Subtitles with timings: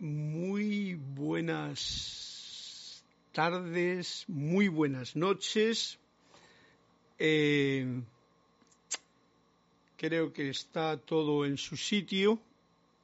[0.00, 1.84] Muy buenas
[3.32, 5.98] tardes, muy buenas noches.
[7.18, 8.00] Eh,
[9.98, 12.40] creo que está todo en su sitio.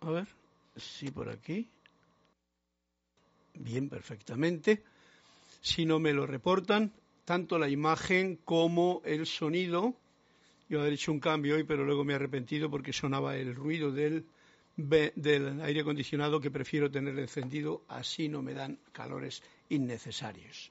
[0.01, 0.27] A ver,
[0.74, 1.69] sí, por aquí.
[3.52, 4.82] Bien, perfectamente.
[5.60, 6.94] Si no me lo reportan,
[7.26, 9.94] tanto la imagen como el sonido.
[10.70, 13.92] Yo he hecho un cambio hoy, pero luego me he arrepentido porque sonaba el ruido
[13.92, 14.24] del
[14.77, 20.70] del aire acondicionado que prefiero tener encendido, así no me dan calores innecesarios.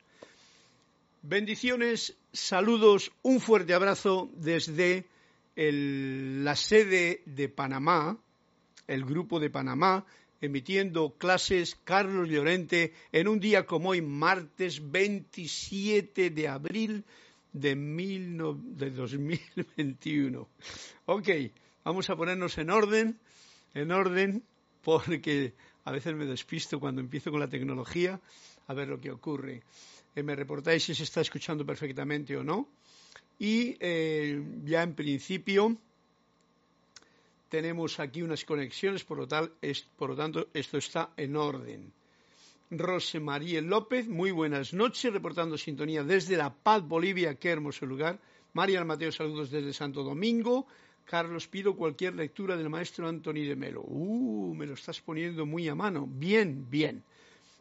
[1.24, 5.06] Bendiciones, saludos, un fuerte abrazo desde
[5.56, 8.20] la sede de Panamá,
[8.88, 10.06] el grupo de Panamá,
[10.40, 17.04] emitiendo clases Carlos Llorente en un día como hoy, martes 27 de abril
[17.54, 20.48] de, de 2021.
[21.08, 21.30] Ok,
[21.84, 23.20] vamos a ponernos en orden
[23.76, 24.44] en orden
[24.84, 28.20] porque a veces me despisto cuando empiezo con la tecnología
[28.68, 29.62] a ver lo que ocurre.
[30.16, 32.68] Eh, me reportáis si se está escuchando perfectamente o no.
[33.38, 35.76] Y eh, ya en principio
[37.50, 39.52] tenemos aquí unas conexiones, por lo, tal,
[39.98, 41.92] por lo tanto esto está en orden.
[42.72, 48.20] Rosemaría López, muy buenas noches, reportando sintonía desde La Paz, Bolivia, qué hermoso lugar.
[48.54, 50.66] María Mateo, saludos desde Santo Domingo.
[51.06, 53.82] Carlos, pido cualquier lectura del maestro Anthony de Melo.
[53.82, 56.08] Uh, me lo estás poniendo muy a mano.
[56.08, 57.04] Bien, bien.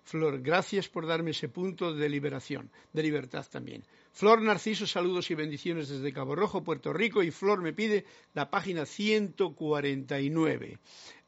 [0.05, 3.85] Flor, gracias por darme ese punto de liberación, de libertad también.
[4.13, 8.51] Flor Narciso, saludos y bendiciones desde Cabo Rojo, Puerto Rico, y Flor me pide la
[8.51, 10.79] página 149.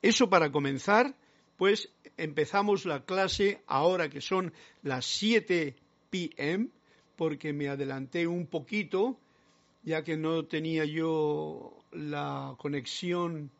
[0.02, 1.14] Eso para comenzar,
[1.56, 5.74] pues empezamos la clase ahora que son las 7
[6.10, 6.68] pm,
[7.16, 9.18] porque me adelanté un poquito
[9.82, 13.50] ya que no tenía yo la conexión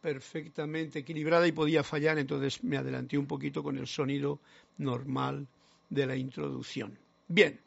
[0.00, 4.38] perfectamente equilibrada y podía fallar, entonces me adelanté un poquito con el sonido
[4.78, 5.46] normal
[5.90, 6.98] de la introducción.
[7.26, 7.60] Bien,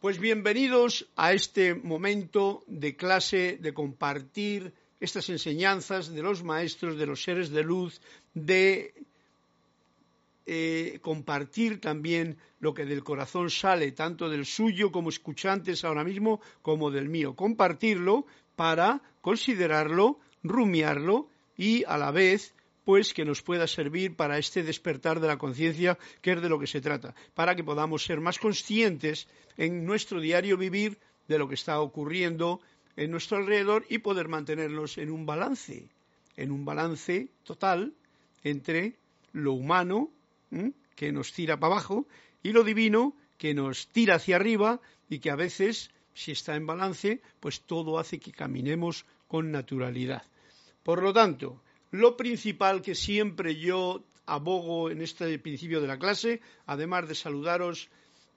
[0.00, 7.06] pues bienvenidos a este momento de clase, de compartir estas enseñanzas de los maestros, de
[7.06, 8.00] los seres de luz,
[8.34, 8.94] de
[10.46, 16.40] eh, compartir también lo que del corazón sale, tanto del suyo como escuchantes ahora mismo,
[16.62, 17.34] como del mío.
[17.34, 18.26] Compartirlo
[18.60, 22.52] para considerarlo, rumiarlo y a la vez
[22.84, 26.58] pues que nos pueda servir para este despertar de la conciencia, que es de lo
[26.58, 31.48] que se trata, para que podamos ser más conscientes en nuestro diario vivir de lo
[31.48, 32.60] que está ocurriendo
[32.96, 35.88] en nuestro alrededor y poder mantenernos en un balance,
[36.36, 37.94] en un balance total
[38.44, 38.98] entre
[39.32, 40.10] lo humano
[40.96, 42.06] que nos tira para abajo,
[42.42, 46.66] y lo divino, que nos tira hacia arriba y que a veces, si está en
[46.66, 50.22] balance, pues todo hace que caminemos con naturalidad.
[50.82, 56.40] Por lo tanto, lo principal que siempre yo abogo en este principio de la clase,
[56.66, 57.88] además de saludaros,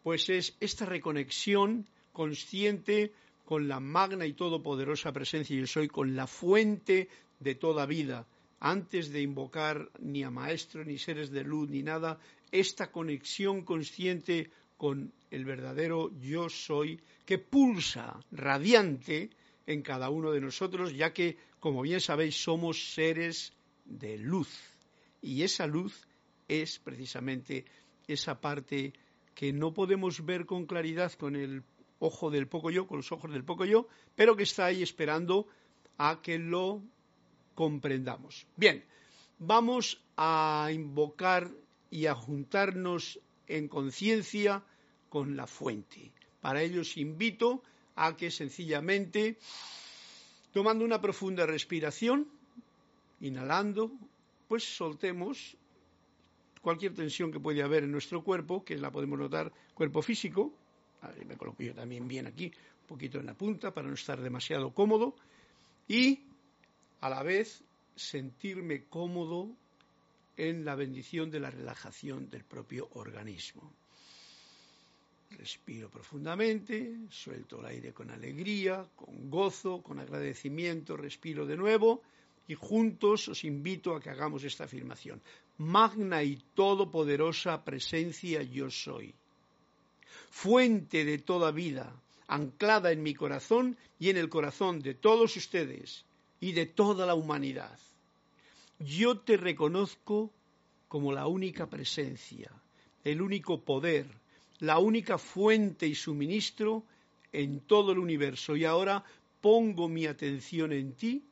[0.01, 3.13] pues es esta reconexión consciente
[3.45, 8.25] con la magna y todopoderosa presencia yo soy, con la fuente de toda vida,
[8.59, 12.19] antes de invocar ni a maestros, ni seres de luz, ni nada,
[12.51, 14.50] esta conexión consciente
[14.83, 19.29] con el verdadero yo soy que pulsa radiante
[19.66, 23.53] en cada uno de nosotros, ya que, como bien sabéis, somos seres
[23.85, 24.49] de luz.
[25.21, 26.05] Y esa luz
[26.49, 27.63] es precisamente
[28.09, 28.91] esa parte
[29.33, 31.63] que no podemos ver con claridad con el
[32.00, 35.47] ojo del poco yo, con los ojos del poco yo, pero que está ahí esperando
[35.97, 36.83] a que lo
[37.55, 38.45] comprendamos.
[38.57, 38.83] Bien,
[39.39, 41.50] vamos a invocar
[41.89, 44.61] y a juntarnos en conciencia
[45.13, 46.12] con la fuente.
[46.41, 47.62] Para ello os invito
[47.94, 49.38] a que sencillamente,
[50.51, 52.25] tomando una profunda respiración,
[53.22, 53.94] inhalando,
[54.50, 55.56] pues soltemos
[56.66, 60.51] cualquier tensión que puede haber en nuestro cuerpo, que la podemos notar cuerpo físico,
[61.28, 62.47] me coloco yo también bien aquí,
[62.81, 65.13] un poquito en la punta para no estar demasiado cómodo,
[65.88, 66.25] y
[67.01, 67.62] a la vez
[67.95, 69.51] sentirme cómodo
[70.38, 73.71] en la bendición de la relajación del propio organismo.
[75.38, 82.01] Respiro profundamente, suelto el aire con alegría, con gozo, con agradecimiento, respiro de nuevo
[82.47, 85.21] y juntos os invito a que hagamos esta afirmación.
[85.57, 89.13] Magna y todopoderosa presencia yo soy.
[90.30, 91.94] Fuente de toda vida,
[92.27, 96.06] anclada en mi corazón y en el corazón de todos ustedes
[96.39, 97.77] y de toda la humanidad.
[98.80, 100.31] Yo te reconozco
[100.88, 102.51] como la única presencia,
[103.03, 104.07] el único poder,
[104.59, 106.83] la única fuente y suministro
[107.31, 108.55] en todo el universo.
[108.55, 109.03] Y ahora
[109.41, 111.23] pongo mi atención en ti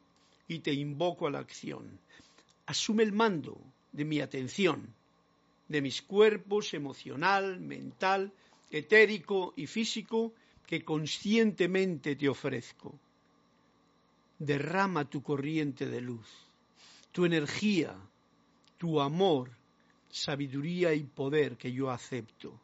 [0.47, 1.99] y te invoco a la acción.
[2.65, 3.57] Asume el mando,
[3.91, 4.93] de mi atención,
[5.67, 8.31] de mis cuerpos emocional, mental,
[8.69, 10.33] etérico y físico
[10.65, 12.97] que conscientemente te ofrezco.
[14.39, 16.27] Derrama tu corriente de luz,
[17.11, 17.95] tu energía,
[18.77, 19.51] tu amor,
[20.09, 22.59] sabiduría y poder que yo acepto.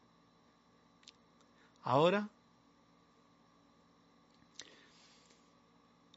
[1.89, 2.28] Ahora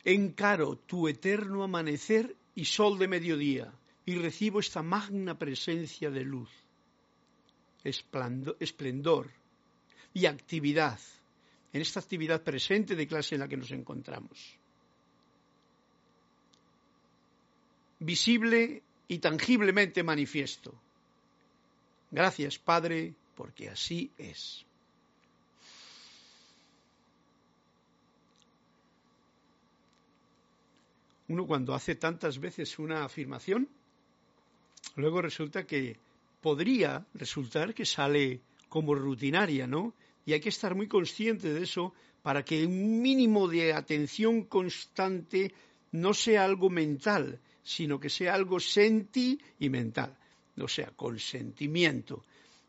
[0.05, 3.73] encaro tu eterno amanecer y sol de mediodía
[4.05, 6.51] y recibo esta magna presencia de luz,
[7.85, 9.31] esplendor
[10.13, 10.99] y actividad
[11.73, 14.59] en esta actividad presente de clase en la que nos encontramos.
[18.01, 20.75] Visible y tangiblemente manifiesto.
[22.11, 24.67] Gracias, Padre, porque así es.
[31.31, 33.69] Uno cuando hace tantas veces una afirmación,
[34.97, 35.97] luego resulta que
[36.41, 39.95] podría resultar que sale como rutinaria, ¿no?
[40.27, 41.95] Y hay que estar muy consciente de eso
[42.25, 45.55] para que un mínimo de atención constante
[45.93, 50.19] no sea algo mental, sino que sea algo sentimental,
[50.59, 52.25] o sea, consentimiento.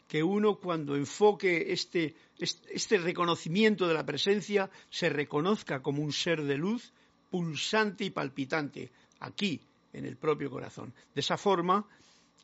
[0.08, 6.44] Que uno cuando enfoque este, este reconocimiento de la presencia se reconozca como un ser
[6.44, 6.94] de luz
[7.32, 8.92] pulsante y palpitante
[9.22, 9.60] aquí,
[9.94, 10.94] en el propio corazón.
[11.16, 11.86] De esa forma,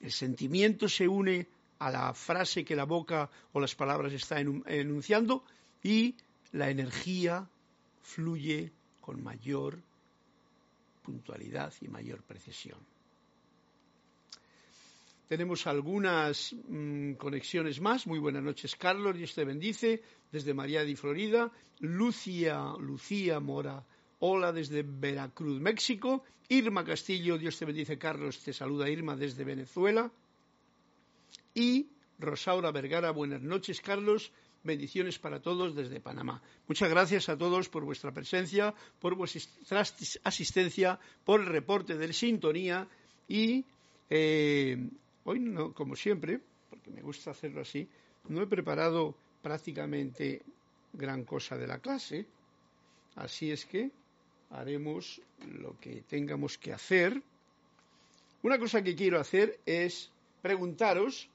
[0.01, 1.45] el sentimiento se une
[1.79, 5.43] a la frase que la boca o las palabras están enunciando
[5.83, 6.15] y
[6.53, 7.47] la energía
[8.01, 9.77] fluye con mayor
[11.03, 12.79] puntualidad y mayor precisión.
[15.27, 18.07] Tenemos algunas mm, conexiones más.
[18.07, 19.15] Muy buenas noches, Carlos.
[19.17, 20.01] Dios te bendice.
[20.31, 21.51] Desde María de Florida.
[21.79, 23.83] Lucia, Lucía Mora.
[24.19, 26.23] Hola desde Veracruz, México.
[26.49, 27.37] Irma Castillo.
[27.37, 28.39] Dios te bendice, Carlos.
[28.39, 30.11] Te saluda Irma desde Venezuela.
[31.53, 31.87] Y
[32.19, 33.11] Rosaura Vergara.
[33.11, 34.31] Buenas noches, Carlos.
[34.63, 36.41] Bendiciones para todos desde Panamá.
[36.67, 39.83] Muchas gracias a todos por vuestra presencia, por vuestra
[40.23, 42.87] asistencia, por el reporte de sintonía
[43.27, 43.63] y
[44.09, 44.89] eh,
[45.29, 47.85] Hoy, no, como siempre, porque me gusta hacerlo así,
[48.29, 50.41] no he preparado prácticamente
[50.93, 52.25] gran cosa de la clase,
[53.15, 53.91] así es que
[54.49, 55.21] haremos
[55.59, 57.21] lo que tengamos que hacer.
[58.43, 60.11] Una cosa que quiero hacer es
[60.41, 61.29] preguntaros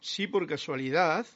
[0.00, 1.26] si por casualidad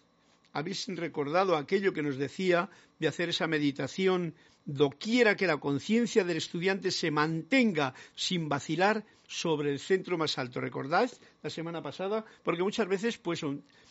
[0.53, 2.69] habéis recordado aquello que nos decía
[2.99, 4.35] de hacer esa meditación
[4.65, 10.61] doquiera que la conciencia del estudiante se mantenga sin vacilar sobre el centro más alto.
[10.61, 12.25] ¿Recordáis la semana pasada?
[12.45, 13.41] Porque muchas veces, pues,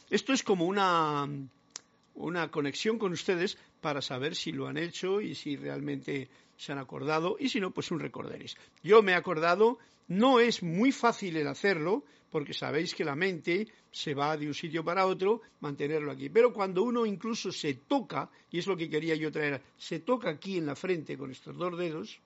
[0.10, 1.28] esto es como una,
[2.16, 6.30] una conexión con ustedes para saber si lo han hecho y si realmente
[6.62, 8.56] se han acordado y si no, pues un recorderis.
[8.84, 13.68] Yo me he acordado, no es muy fácil el hacerlo porque sabéis que la mente
[13.92, 16.30] se va de un sitio para otro, mantenerlo aquí.
[16.30, 20.30] Pero cuando uno incluso se toca, y es lo que quería yo traer, se toca
[20.30, 22.20] aquí en la frente con estos dos dedos,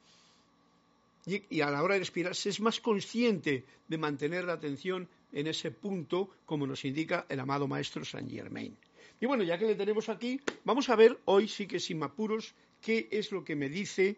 [1.25, 5.71] y, a la hora de respirarse es más consciente de mantener la atención en ese
[5.71, 8.77] punto, como nos indica el amado maestro Saint Germain.
[9.19, 12.53] Y bueno, ya que le tenemos aquí, vamos a ver hoy sí que sin apuros
[12.85, 14.15] qué es lo que me dice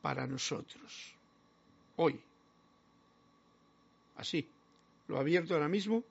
[0.00, 1.14] para nosotros.
[1.96, 2.18] Hoy.
[4.16, 4.48] Así.
[5.08, 6.02] Lo abierto ahora mismo.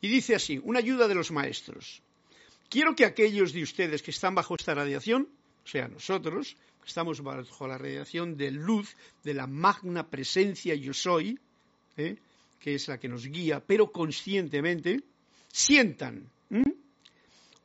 [0.00, 2.02] Y dice así, una ayuda de los maestros.
[2.68, 5.28] Quiero que aquellos de ustedes que están bajo esta radiación,
[5.64, 11.38] o sea, nosotros, estamos bajo la radiación de luz de la magna presencia yo soy,
[11.96, 12.16] ¿eh?
[12.58, 15.00] que es la que nos guía, pero conscientemente,
[15.48, 16.28] sientan,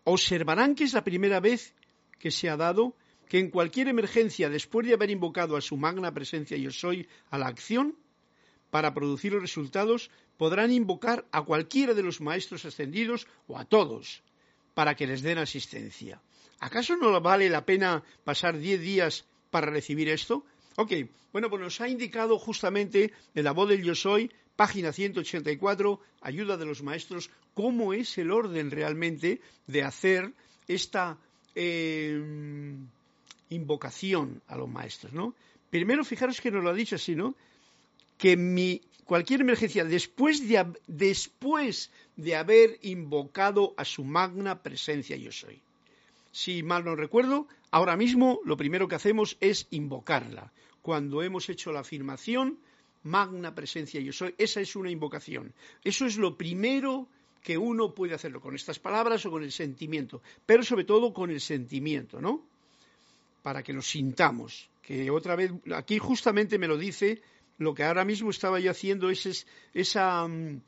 [0.04, 1.74] observarán que es la primera vez
[2.20, 2.96] que se ha dado
[3.28, 7.38] que en cualquier emergencia, después de haber invocado a su magna presencia yo soy a
[7.38, 7.96] la acción,
[8.70, 14.24] para producir los resultados, podrán invocar a cualquiera de los maestros ascendidos o a todos
[14.74, 16.22] para que les den asistencia.
[16.60, 20.44] ¿Acaso no vale la pena pasar diez días para recibir esto?
[20.76, 20.92] Ok,
[21.32, 26.58] bueno, pues nos ha indicado justamente en la voz del Yo Soy, página 184, ayuda
[26.58, 30.32] de los maestros, cómo es el orden realmente de hacer
[30.68, 31.18] esta
[31.56, 32.22] eh,
[33.50, 35.36] invocación a los maestros, ¿no?
[35.70, 37.36] Primero, fijaros que nos lo ha dicho así, ¿no?
[38.18, 45.32] Que mi, cualquier emergencia, después de, después de haber invocado a su magna presencia yo
[45.32, 45.62] soy.
[46.32, 50.52] Si mal no recuerdo, ahora mismo lo primero que hacemos es invocarla.
[50.82, 52.60] Cuando hemos hecho la afirmación,
[53.04, 55.54] magna presencia yo soy, esa es una invocación.
[55.84, 57.08] Eso es lo primero
[57.42, 61.30] que uno puede hacerlo con estas palabras o con el sentimiento, pero sobre todo con
[61.30, 62.46] el sentimiento, ¿no?
[63.42, 64.70] Para que lo sintamos.
[64.82, 67.22] Que otra vez, aquí justamente me lo dice
[67.58, 70.62] lo que ahora mismo estaba yo haciendo es, esa, mm,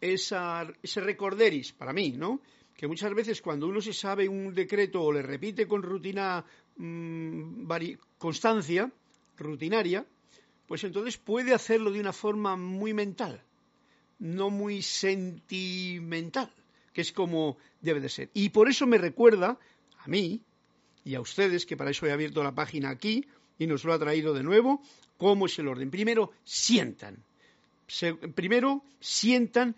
[0.00, 2.40] esa, ese recorderis para mí, ¿no?
[2.76, 6.44] Que muchas veces cuando uno se sabe un decreto o le repite con rutina,
[6.76, 7.68] mmm,
[8.18, 8.90] constancia,
[9.36, 10.06] rutinaria,
[10.72, 13.42] pues entonces puede hacerlo de una forma muy mental,
[14.18, 16.50] no muy sentimental,
[16.94, 18.30] que es como debe de ser.
[18.32, 19.58] Y por eso me recuerda
[19.98, 20.40] a mí
[21.04, 23.26] y a ustedes, que para eso he abierto la página aquí
[23.58, 24.80] y nos lo ha traído de nuevo,
[25.18, 25.90] cómo es el orden.
[25.90, 27.22] Primero, sientan.
[28.34, 29.76] primero, sientan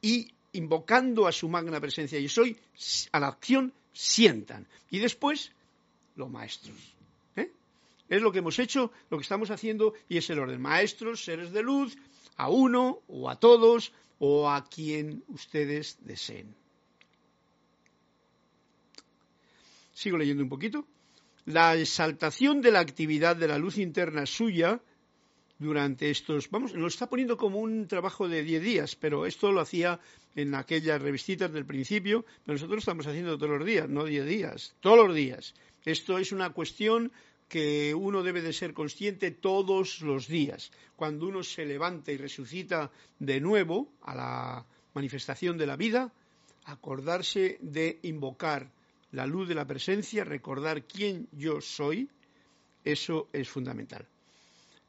[0.00, 2.56] y invocando a su magna presencia y soy,
[3.12, 4.66] a la acción, sientan.
[4.90, 5.52] Y después,
[6.16, 6.93] los maestros.
[8.08, 10.60] Es lo que hemos hecho, lo que estamos haciendo y es el orden.
[10.60, 11.96] Maestros, seres de luz,
[12.36, 16.54] a uno o a todos o a quien ustedes deseen.
[19.92, 20.86] Sigo leyendo un poquito.
[21.46, 24.80] La exaltación de la actividad de la luz interna suya
[25.58, 29.60] durante estos, vamos, lo está poniendo como un trabajo de 10 días, pero esto lo
[29.60, 30.00] hacía
[30.34, 34.74] en aquellas revistitas del principio, pero nosotros estamos haciendo todos los días, no 10 días,
[34.80, 35.54] todos los días.
[35.84, 37.12] Esto es una cuestión
[37.48, 40.70] que uno debe de ser consciente todos los días.
[40.96, 46.12] Cuando uno se levanta y resucita de nuevo a la manifestación de la vida,
[46.64, 48.70] acordarse de invocar
[49.12, 52.08] la luz de la presencia, recordar quién yo soy,
[52.84, 54.06] eso es fundamental.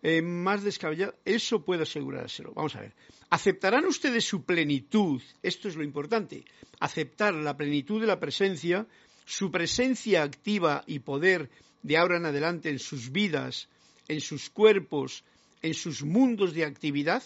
[0.01, 2.53] Eh, más descabellado, eso puedo asegurárselo.
[2.53, 2.93] Vamos a ver.
[3.29, 5.21] ¿Aceptarán ustedes su plenitud?
[5.41, 6.45] Esto es lo importante.
[6.79, 8.85] Aceptar la plenitud de la presencia,
[9.25, 11.49] su presencia activa y poder
[11.85, 13.69] de ahora en adelante en sus vidas,
[14.07, 15.23] en sus cuerpos,
[15.61, 17.21] en sus mundos de actividad,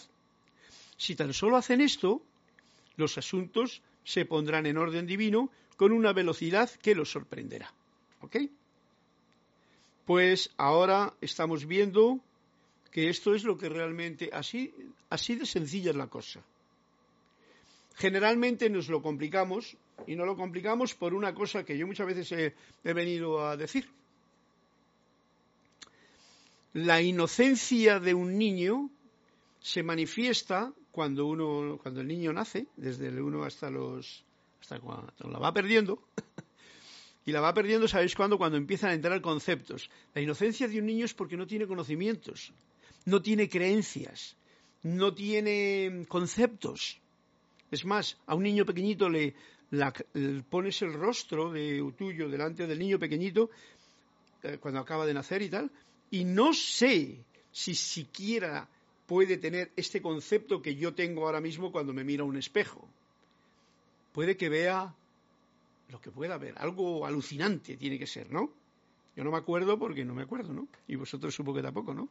[0.98, 2.20] si tan solo hacen esto,
[2.96, 7.72] los asuntos se pondrán en orden divino con una velocidad que los sorprenderá.
[8.20, 8.36] ¿Ok?
[10.04, 12.20] Pues ahora estamos viendo
[12.92, 14.74] que esto es lo que realmente, así,
[15.08, 16.44] así de sencilla es la cosa.
[17.94, 22.54] Generalmente nos lo complicamos y no lo complicamos por una cosa que yo muchas veces
[22.84, 23.88] he venido a decir
[26.72, 28.90] la inocencia de un niño
[29.60, 34.24] se manifiesta cuando uno, cuando el niño nace, desde el uno hasta los,
[34.60, 36.02] hasta cuando la va perdiendo,
[37.26, 38.38] y la va perdiendo, ¿sabéis cuándo?
[38.38, 39.90] Cuando empiezan a entrar conceptos.
[40.14, 42.52] La inocencia de un niño es porque no tiene conocimientos,
[43.04, 44.36] no tiene creencias,
[44.82, 46.98] no tiene conceptos.
[47.70, 49.34] Es más, a un niño pequeñito le,
[50.48, 53.50] pones el rostro de tuyo delante del niño pequeñito
[54.42, 55.70] eh, cuando acaba de nacer y tal,
[56.10, 58.68] y no sé si siquiera
[59.06, 62.86] puede tener este concepto que yo tengo ahora mismo cuando me mira a un espejo.
[64.12, 64.94] Puede que vea
[65.88, 68.52] lo que pueda ver, algo alucinante tiene que ser, ¿no?
[69.16, 70.68] Yo no me acuerdo porque no me acuerdo, ¿no?
[70.86, 72.08] Y vosotros supongo que tampoco, ¿no?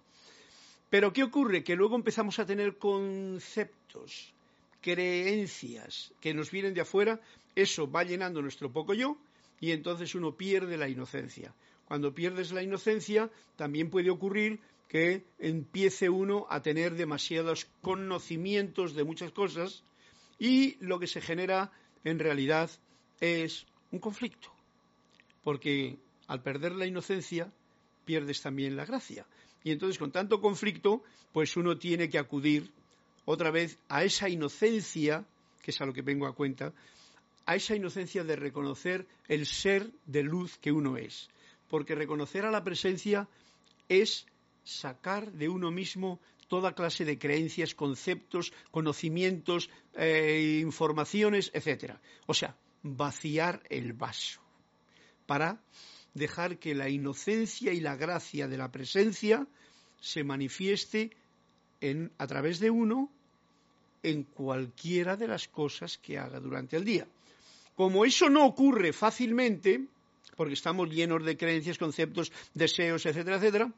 [0.89, 1.63] Pero ¿qué ocurre?
[1.63, 4.33] Que luego empezamos a tener conceptos,
[4.81, 7.21] creencias que nos vienen de afuera,
[7.55, 9.17] eso va llenando nuestro poco yo
[9.61, 11.53] y entonces uno pierde la inocencia
[11.89, 19.03] cuando pierdes la inocencia, también puede ocurrir que empiece uno a tener demasiados conocimientos de
[19.03, 19.83] muchas cosas
[20.37, 21.71] y lo que se genera
[22.03, 22.69] en realidad
[23.19, 24.49] es un conflicto.
[25.43, 27.51] Porque al perder la inocencia,
[28.05, 29.25] pierdes también la gracia.
[29.63, 31.01] Y entonces con tanto conflicto,
[31.33, 32.69] pues uno tiene que acudir
[33.25, 35.25] otra vez a esa inocencia,
[35.63, 36.71] que es a lo que vengo a cuenta,
[37.47, 41.31] a esa inocencia de reconocer el ser de luz que uno es
[41.69, 43.27] porque reconocer a la presencia
[43.87, 44.25] es
[44.63, 52.01] sacar de uno mismo toda clase de creencias, conceptos, conocimientos, eh, informaciones, etcétera.
[52.25, 54.41] O sea, vaciar el vaso
[55.25, 55.61] para
[56.13, 59.47] dejar que la inocencia y la gracia de la presencia
[60.01, 61.11] se manifieste
[62.17, 63.11] a través de uno
[64.01, 67.07] en cualquiera de las cosas que haga durante el día.
[67.75, 69.85] Como eso no ocurre fácilmente,
[70.39, 73.73] porque estamos llenos de creencias, conceptos, deseos, etcétera, etcétera,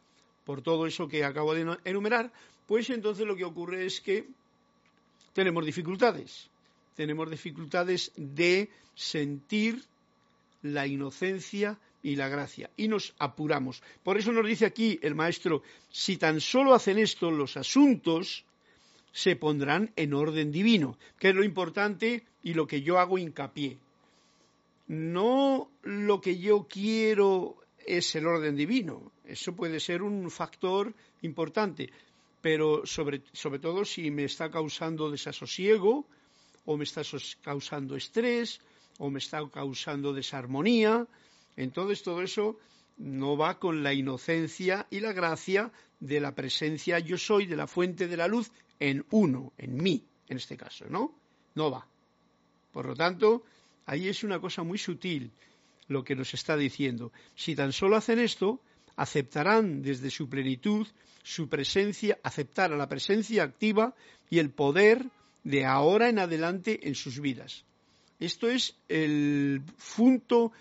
[0.46, 2.32] por todo eso que acabo de enumerar,
[2.68, 4.27] pues entonces lo que ocurre es que
[5.34, 6.51] tenemos dificultades.
[6.96, 9.82] Tenemos dificultades de sentir
[10.62, 12.70] la inocencia y la gracia.
[12.77, 13.82] Y nos apuramos.
[14.03, 18.46] Por eso nos dice aquí el maestro, si tan solo hacen esto, los asuntos
[19.12, 23.80] se pondrán en orden divino, que es lo importante y lo que yo hago hincapié
[24.88, 29.12] no lo que yo quiero es el orden divino.
[29.26, 31.90] Eso puede ser un factor importante,
[32.42, 33.20] pero sobre,
[33.60, 36.06] todo si me está causando desasosiego
[36.66, 37.02] o me está
[37.42, 38.60] causando estrés
[38.98, 41.08] o me está causando desarmonía,
[41.56, 42.58] entonces todo eso
[42.98, 47.68] no va con la inocencia y la gracia de la presencia yo soy, de la
[47.68, 51.16] fuente de la luz, en uno, en mí, en este caso, ¿no?
[51.56, 51.88] No va.
[52.72, 53.44] Por lo tanto,
[53.86, 55.32] ahí es una cosa muy sutil
[55.88, 57.12] lo que nos está diciendo.
[57.36, 58.60] Si tan solo hacen esto,
[58.96, 60.88] aceptarán desde su plenitud
[61.24, 63.94] su presencia, aceptar a la presencia activa
[64.30, 65.06] y el poder
[65.44, 67.64] de ahora en adelante en sus vidas.
[68.20, 69.62] Esto es el
[69.96, 70.52] punto,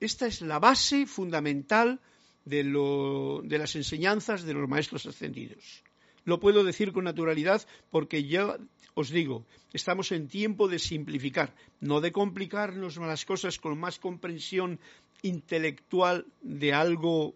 [0.00, 2.00] esta es la base fundamental
[2.44, 5.82] de, de las enseñanzas de los maestros ascendidos.
[6.24, 8.56] Lo puedo decir con naturalidad porque ya
[8.94, 14.78] os digo, estamos en tiempo de simplificar, no de complicarnos las cosas con más comprensión
[15.22, 17.34] intelectual de algo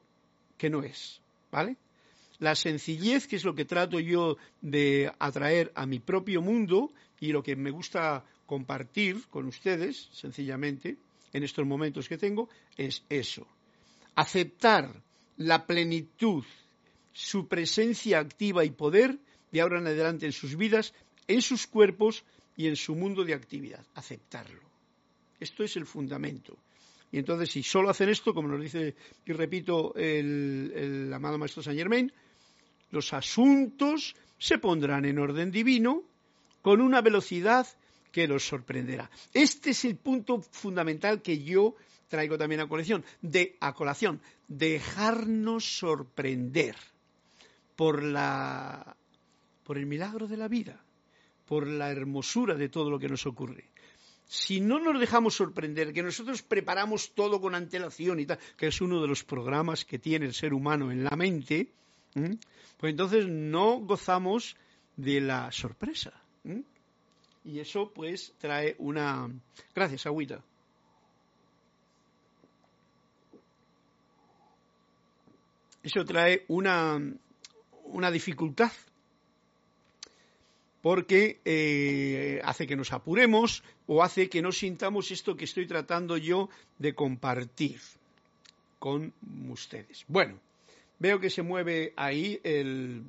[0.58, 1.20] que no es,
[1.50, 1.76] ¿vale?
[2.38, 7.32] La sencillez, que es lo que trato yo de atraer a mi propio mundo y
[7.32, 10.96] lo que me gusta compartir con ustedes, sencillamente,
[11.32, 13.46] en estos momentos que tengo, es eso.
[14.14, 15.02] Aceptar
[15.38, 16.44] la plenitud,
[17.12, 19.18] su presencia activa y poder
[19.52, 20.92] de ahora en adelante en sus vidas,
[21.28, 22.24] en sus cuerpos
[22.56, 23.84] y en su mundo de actividad.
[23.94, 24.62] Aceptarlo.
[25.38, 26.56] Esto es el fundamento.
[27.12, 31.78] Y entonces, si solo hacen esto, como nos dice y repito el, amado Maestro Saint
[31.78, 32.12] Germain,
[32.90, 36.02] los asuntos se pondrán en orden divino
[36.62, 37.66] con una velocidad
[38.12, 39.10] que los sorprenderá.
[39.32, 41.76] Este es el punto fundamental que yo
[42.08, 46.76] traigo también a colación, de a colación, dejarnos sorprender
[47.76, 48.96] por la
[49.64, 50.80] por el milagro de la vida,
[51.46, 53.70] por la hermosura de todo lo que nos ocurre
[54.28, 58.80] si no nos dejamos sorprender, que nosotros preparamos todo con antelación y tal, que es
[58.80, 61.70] uno de los programas que tiene el ser humano en la mente,
[62.12, 64.56] pues entonces no gozamos
[64.96, 66.12] de la sorpresa.
[67.44, 69.30] Y eso pues trae una...
[69.74, 70.42] Gracias, Agüita.
[75.84, 77.00] Eso trae una,
[77.84, 78.72] una dificultad
[80.86, 86.16] porque eh, hace que nos apuremos o hace que no sintamos esto que estoy tratando
[86.16, 87.80] yo de compartir
[88.78, 89.12] con
[89.50, 90.04] ustedes.
[90.06, 90.38] Bueno,
[91.00, 93.02] veo que se mueve ahí el,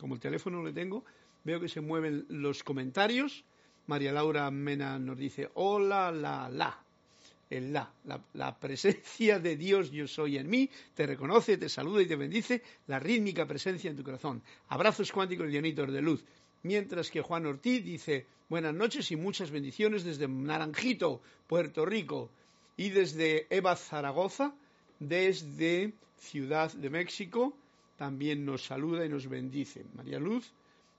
[0.00, 1.04] como el teléfono le tengo,
[1.44, 3.44] veo que se mueven los comentarios.
[3.86, 6.82] María Laura Mena nos dice, hola, la, la,
[7.50, 12.00] el la, la, la, presencia de Dios yo soy en mí, te reconoce, te saluda
[12.00, 14.42] y te bendice, la rítmica presencia en tu corazón.
[14.68, 16.24] Abrazos cuánticos llenitos de luz
[16.64, 22.30] mientras que Juan Ortiz dice buenas noches y muchas bendiciones desde Naranjito, Puerto Rico,
[22.76, 24.52] y desde Eva Zaragoza,
[24.98, 27.56] desde Ciudad de México,
[27.96, 29.84] también nos saluda y nos bendice.
[29.94, 30.52] María Luz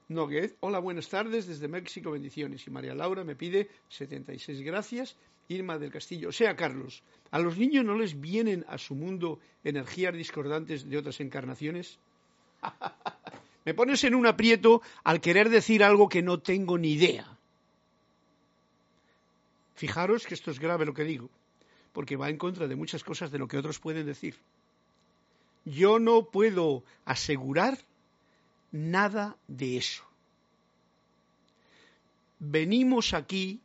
[0.07, 2.65] Noguez, hola, buenas tardes desde México, bendiciones.
[2.67, 5.17] Y María Laura me pide 76 gracias.
[5.47, 9.39] Irma del Castillo, o sea, Carlos, ¿a los niños no les vienen a su mundo
[9.63, 11.99] energías discordantes de otras encarnaciones?
[13.65, 17.27] Me pones en un aprieto al querer decir algo que no tengo ni idea.
[19.75, 21.29] Fijaros que esto es grave lo que digo,
[21.91, 24.37] porque va en contra de muchas cosas de lo que otros pueden decir.
[25.65, 27.79] Yo no puedo asegurar
[28.71, 30.03] nada de eso.
[32.39, 33.59] Venimos aquí.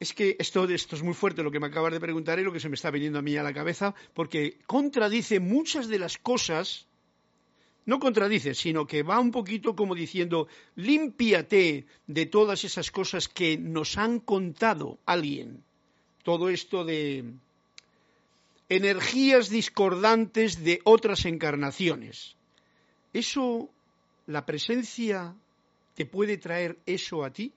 [0.00, 2.52] Es que esto, esto es muy fuerte lo que me acabas de preguntar y lo
[2.52, 6.18] que se me está viniendo a mí a la cabeza, porque contradice muchas de las
[6.18, 6.86] cosas
[7.90, 13.58] no contradice, sino que va un poquito como diciendo, límpiate de todas esas cosas que
[13.58, 15.64] nos han contado alguien.
[16.22, 17.24] Todo esto de
[18.68, 22.36] energías discordantes de otras encarnaciones.
[23.12, 23.68] Eso,
[24.28, 25.34] la presencia,
[25.96, 27.52] te puede traer eso a ti.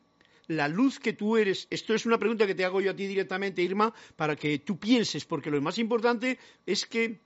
[0.47, 3.05] La luz que tú eres, esto es una pregunta que te hago yo a ti
[3.05, 7.19] directamente, Irma, para que tú pienses, porque lo más importante es que,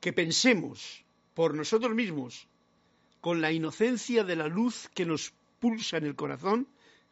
[0.00, 1.01] que pensemos
[1.34, 2.46] por nosotros mismos,
[3.20, 6.66] con la inocencia de la luz que nos pulsa en el corazón,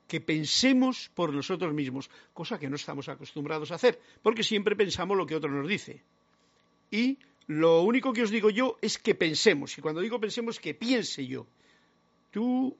[0.08, 5.16] que pensemos por nosotros mismos, cosa que no estamos acostumbrados a hacer, porque siempre pensamos
[5.16, 6.02] lo que otro nos dice.
[6.90, 10.74] Y lo único que os digo yo es que pensemos, y cuando digo pensemos, que
[10.74, 11.46] piense yo.
[12.32, 12.76] Tú,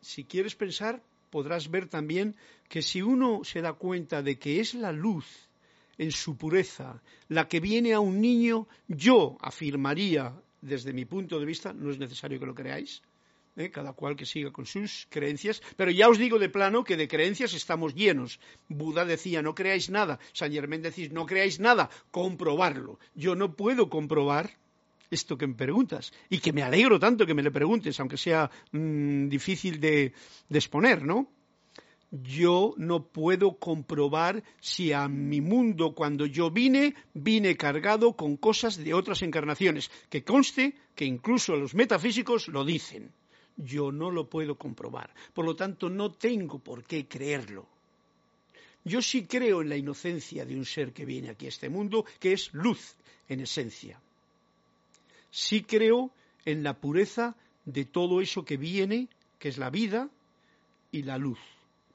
[0.00, 2.36] si quieres pensar, podrás ver también
[2.70, 5.49] que si uno se da cuenta de que es la luz
[5.98, 11.46] en su pureza, la que viene a un niño, yo afirmaría, desde mi punto de
[11.46, 13.02] vista, no es necesario que lo creáis,
[13.56, 13.70] ¿eh?
[13.70, 17.08] cada cual que siga con sus creencias, pero ya os digo de plano que de
[17.08, 18.40] creencias estamos llenos.
[18.68, 22.98] Buda decía, no creáis nada, San Germán decís, no creáis nada, comprobarlo.
[23.14, 24.58] Yo no puedo comprobar
[25.10, 28.50] esto que me preguntas y que me alegro tanto que me le preguntes, aunque sea
[28.72, 30.12] mm, difícil de
[30.50, 31.28] exponer, ¿no?
[32.10, 38.76] Yo no puedo comprobar si a mi mundo cuando yo vine, vine cargado con cosas
[38.76, 43.12] de otras encarnaciones, que conste que incluso los metafísicos lo dicen.
[43.56, 45.14] Yo no lo puedo comprobar.
[45.34, 47.66] Por lo tanto, no tengo por qué creerlo.
[48.84, 52.06] Yo sí creo en la inocencia de un ser que viene aquí a este mundo,
[52.18, 52.96] que es luz
[53.28, 54.00] en esencia.
[55.30, 56.10] Sí creo
[56.44, 60.08] en la pureza de todo eso que viene, que es la vida
[60.90, 61.38] y la luz.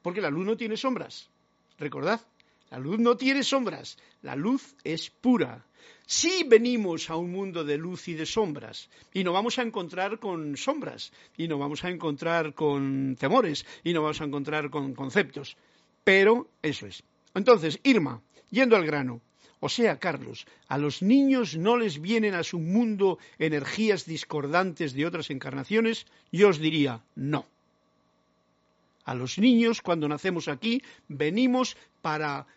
[0.05, 1.31] Porque la luz no tiene sombras.
[1.79, 2.21] Recordad,
[2.69, 3.97] la luz no tiene sombras.
[4.21, 5.65] La luz es pura.
[6.05, 10.19] Sí venimos a un mundo de luz y de sombras, y nos vamos a encontrar
[10.19, 14.93] con sombras, y nos vamos a encontrar con temores, y nos vamos a encontrar con
[14.93, 15.57] conceptos.
[16.03, 17.01] Pero eso es.
[17.33, 19.21] Entonces, Irma, yendo al grano,
[19.59, 25.07] o sea, Carlos, a los niños no les vienen a su mundo energías discordantes de
[25.07, 27.47] otras encarnaciones, yo os diría no.
[29.05, 32.47] A los niños, cuando nacemos aquí, venimos para,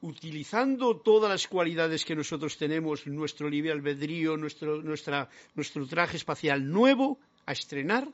[0.00, 7.18] utilizando todas las cualidades que nosotros tenemos, nuestro libre albedrío, nuestro, nuestro traje espacial nuevo,
[7.46, 8.08] a estrenar,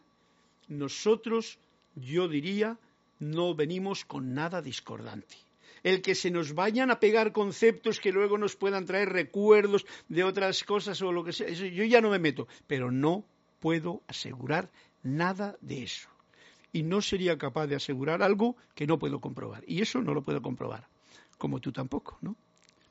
[0.69, 1.59] nosotros,
[1.95, 2.79] yo diría,
[3.19, 5.37] no venimos con nada discordante
[5.85, 10.25] el que se nos vayan a pegar conceptos que luego nos puedan traer recuerdos de
[10.25, 11.49] otras cosas o lo que sea.
[11.49, 13.25] yo ya no me meto, pero no
[13.61, 14.71] puedo asegurar
[15.05, 16.09] nada de eso
[16.73, 19.65] y no sería capaz de asegurar algo que no puedo comprobar.
[19.67, 20.87] Y eso no lo puedo comprobar,
[21.39, 22.37] como tú tampoco, ¿no?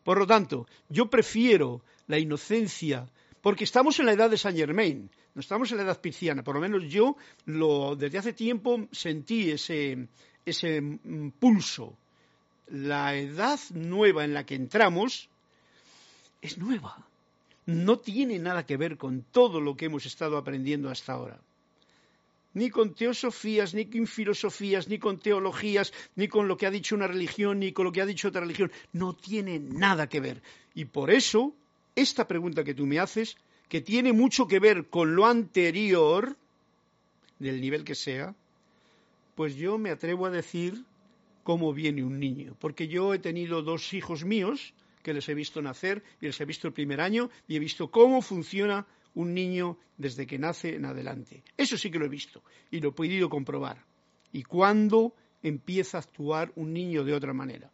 [0.03, 3.09] Por lo tanto, yo prefiero la inocencia,
[3.41, 6.55] porque estamos en la edad de Saint Germain, no estamos en la edad pisciana, por
[6.55, 10.07] lo menos yo desde hace tiempo sentí ese,
[10.45, 11.97] ese mm, pulso.
[12.69, 15.29] La edad nueva en la que entramos
[16.41, 17.05] es nueva,
[17.65, 21.39] no tiene nada que ver con todo lo que hemos estado aprendiendo hasta ahora
[22.57, 26.95] ni con teosofías, ni con filosofías, ni con teologías, ni con lo que ha dicho
[26.95, 28.71] una religión, ni con lo que ha dicho otra religión.
[28.93, 30.41] No tiene nada que ver.
[30.73, 31.53] Y por eso,
[31.95, 33.37] esta pregunta que tú me haces,
[33.69, 36.35] que tiene mucho que ver con lo anterior,
[37.37, 38.33] del nivel que sea,
[39.35, 40.83] pues yo me atrevo a decir
[41.43, 42.55] cómo viene un niño.
[42.59, 46.45] Porque yo he tenido dos hijos míos que les he visto nacer y les he
[46.45, 50.85] visto el primer año y he visto cómo funciona un niño desde que nace en
[50.85, 51.43] adelante.
[51.57, 53.83] Eso sí que lo he visto y lo he podido comprobar.
[54.31, 57.71] Y cuándo empieza a actuar un niño de otra manera.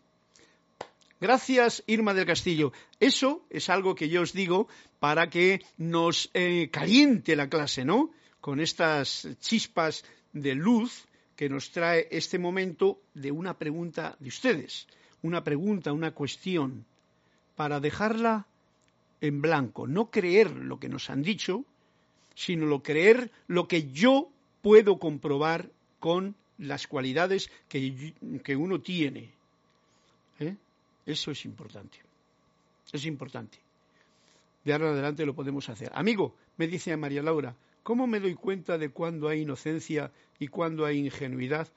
[1.20, 2.72] Gracias, Irma del Castillo.
[3.00, 8.12] Eso es algo que yo os digo para que nos eh, caliente la clase, ¿no?
[8.40, 14.88] Con estas chispas de luz que nos trae este momento de una pregunta de ustedes,
[15.22, 16.86] una pregunta, una cuestión,
[17.56, 18.48] para dejarla
[19.24, 21.64] en blanco, no creer lo que nos han dicho,
[22.36, 24.30] sino lo creer lo que yo
[24.62, 25.70] puedo comprobar
[26.02, 29.32] con las cualidades que, que uno tiene.
[30.42, 30.58] ¿Eh?
[31.06, 32.00] Eso es importante.
[32.92, 33.60] Es importante.
[34.66, 35.90] De ahora en adelante lo podemos hacer.
[35.96, 40.86] Amigo, me dice María Laura, ¿cómo me doy cuenta de cuándo hay inocencia y cuándo
[40.86, 41.70] hay ingenuidad?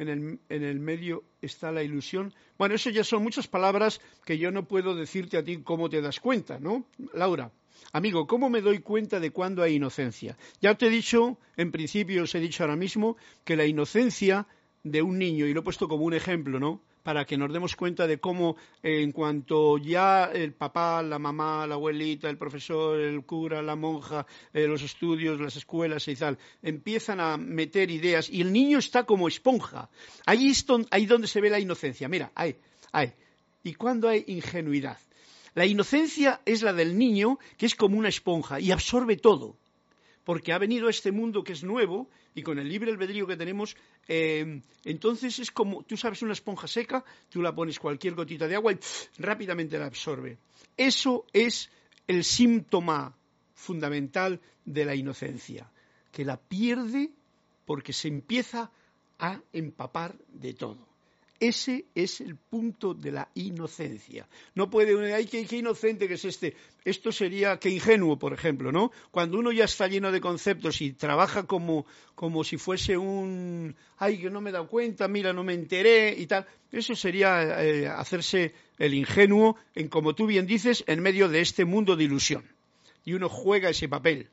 [0.00, 2.32] En el, medio está la ilusión.
[2.58, 6.00] Bueno, eso ya son muchas palabras que yo no puedo decirte a ti cómo te
[6.00, 6.86] das cuenta, ¿no?
[7.12, 7.52] Laura,
[7.92, 10.38] amigo, ¿cómo me doy cuenta de cuándo hay inocencia?
[10.60, 14.46] Ya te he dicho, en principio os he dicho ahora mismo, que la inocencia
[14.82, 16.80] de un niño, y lo he puesto como un ejemplo, ¿no?
[17.02, 21.66] Para que nos demos cuenta de cómo eh, en cuanto ya el papá, la mamá,
[21.66, 26.38] la abuelita, el profesor, el cura, la monja, eh, los estudios, las escuelas y tal,
[26.62, 29.88] empiezan a meter ideas y el niño está como esponja.
[30.26, 32.08] Ahí es ahí donde se ve la inocencia.
[32.08, 32.56] Mira, ahí,
[32.92, 33.12] ahí.
[33.62, 34.98] ¿Y cuando hay ingenuidad?
[35.54, 39.56] La inocencia es la del niño que es como una esponja y absorbe todo
[40.24, 43.36] porque ha venido a este mundo que es nuevo y con el libre albedrío que
[43.36, 43.76] tenemos,
[44.08, 48.56] eh, entonces es como, tú sabes, una esponja seca, tú la pones cualquier gotita de
[48.56, 48.78] agua y
[49.18, 50.38] rápidamente la absorbe.
[50.76, 51.70] Eso es
[52.06, 53.16] el síntoma
[53.54, 55.70] fundamental de la inocencia,
[56.12, 57.10] que la pierde
[57.66, 58.70] porque se empieza
[59.18, 60.89] a empapar de todo.
[61.40, 64.28] Ese es el punto de la inocencia.
[64.54, 66.54] No puede, ay, qué, inocente que es este.
[66.84, 68.92] Esto sería, qué ingenuo, por ejemplo, ¿no?
[69.10, 74.18] Cuando uno ya está lleno de conceptos y trabaja como, como si fuese un, ay,
[74.18, 76.46] que no me he dado cuenta, mira, no me enteré y tal.
[76.70, 81.64] Eso sería eh, hacerse el ingenuo, en, como tú bien dices, en medio de este
[81.64, 82.44] mundo de ilusión.
[83.02, 84.28] Y uno juega ese papel.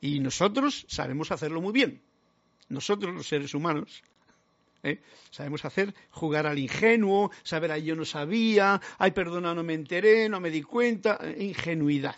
[0.00, 2.02] Y nosotros sabemos hacerlo muy bien.
[2.68, 4.02] Nosotros, los seres humanos,
[4.84, 5.00] ¿eh?
[5.30, 10.28] Sabemos hacer, jugar al ingenuo, saber, ay, yo no sabía, ay, perdona, no me enteré,
[10.28, 12.16] no me di cuenta, ingenuidad.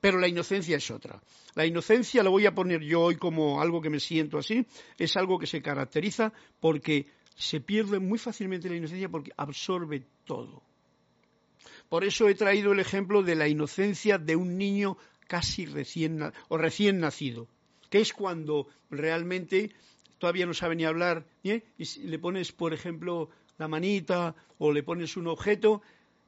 [0.00, 1.22] Pero la inocencia es otra.
[1.54, 4.66] La inocencia, lo voy a poner yo hoy como algo que me siento así,
[4.98, 10.62] es algo que se caracteriza porque se pierde muy fácilmente la inocencia porque absorbe todo.
[11.88, 16.58] Por eso he traído el ejemplo de la inocencia de un niño casi recién o
[16.58, 17.48] recién nacido,
[17.90, 19.70] que es cuando realmente
[20.18, 21.62] todavía no sabe ni hablar, ¿eh?
[21.78, 25.82] y le pones, por ejemplo, la manita o le pones un objeto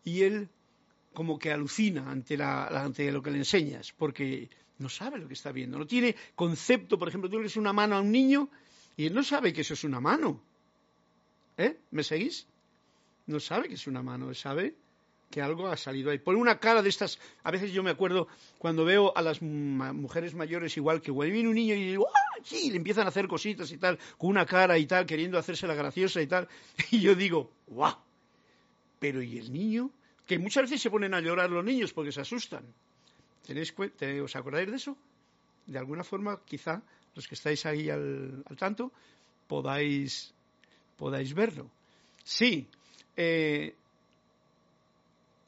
[0.04, 0.48] y él
[1.12, 4.48] como que alucina ante, la, ante lo que le enseñas, porque
[4.78, 7.72] no sabe lo que está viendo, no tiene concepto, por ejemplo, tú le das una
[7.72, 8.48] mano a un niño
[8.96, 10.40] y él no sabe que eso es una mano.
[11.56, 11.78] ¿Eh?
[11.90, 12.46] ¿Me seguís?
[13.26, 14.74] No sabe que es una mano, sabe
[15.30, 16.18] que algo ha salido ahí.
[16.18, 20.34] Pone una cara de estas, a veces yo me acuerdo cuando veo a las mujeres
[20.34, 22.06] mayores igual que viene un niño y digo.
[22.44, 25.66] Sí, le empiezan a hacer cositas y tal, con una cara y tal, queriendo hacerse
[25.66, 26.48] la graciosa y tal.
[26.90, 27.96] Y yo digo, ¡guau!
[28.98, 29.90] Pero ¿y el niño?
[30.26, 32.64] Que muchas veces se ponen a llorar los niños porque se asustan.
[33.46, 33.74] ¿Tenéis,
[34.22, 34.96] ¿Os acordáis de eso?
[35.66, 36.82] De alguna forma, quizá,
[37.14, 38.92] los que estáis ahí al, tanto,
[39.46, 40.32] podáis,
[40.96, 41.70] podáis verlo.
[42.22, 42.68] Sí,
[43.16, 43.74] eh,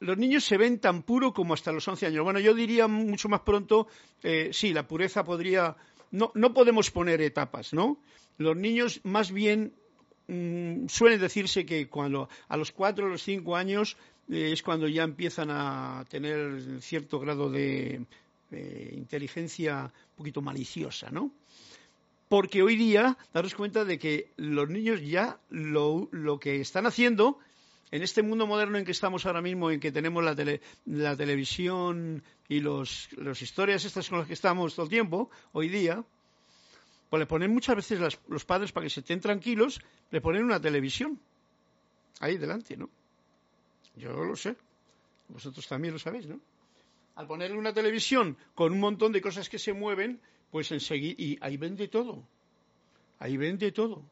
[0.03, 2.23] los niños se ven tan puros como hasta los 11 años.
[2.23, 3.87] Bueno, yo diría mucho más pronto,
[4.21, 5.75] eh, sí, la pureza podría...
[6.13, 7.97] No, no podemos poner etapas, ¿no?
[8.37, 9.73] Los niños más bien
[10.27, 13.97] mm, suelen decirse que cuando a los 4 o los 5 años
[14.29, 18.05] eh, es cuando ya empiezan a tener cierto grado de
[18.91, 21.31] inteligencia un poquito maliciosa, ¿no?
[22.29, 27.39] Porque hoy día, daros cuenta de que los niños ya lo, lo que están haciendo
[27.93, 30.35] en este mundo moderno en que estamos ahora mismo, en que tenemos la,
[31.15, 36.03] televisión y las historias estas con las que estamos todo el tiempo, hoy día,
[37.11, 39.79] pues le ponen muchas veces los padres para que se estén tranquilos,
[40.09, 41.19] le ponen una televisión
[42.19, 42.89] ahí delante, ¿no?
[43.95, 44.55] Yo lo sé,
[45.27, 46.39] vosotros también lo sabéis, ¿no?
[47.13, 51.37] Al ponerle una televisión con un montón de cosas que se mueven, pues enseguida, y
[51.41, 52.27] ahí ven de todo,
[53.19, 54.03] ahí ven de todo,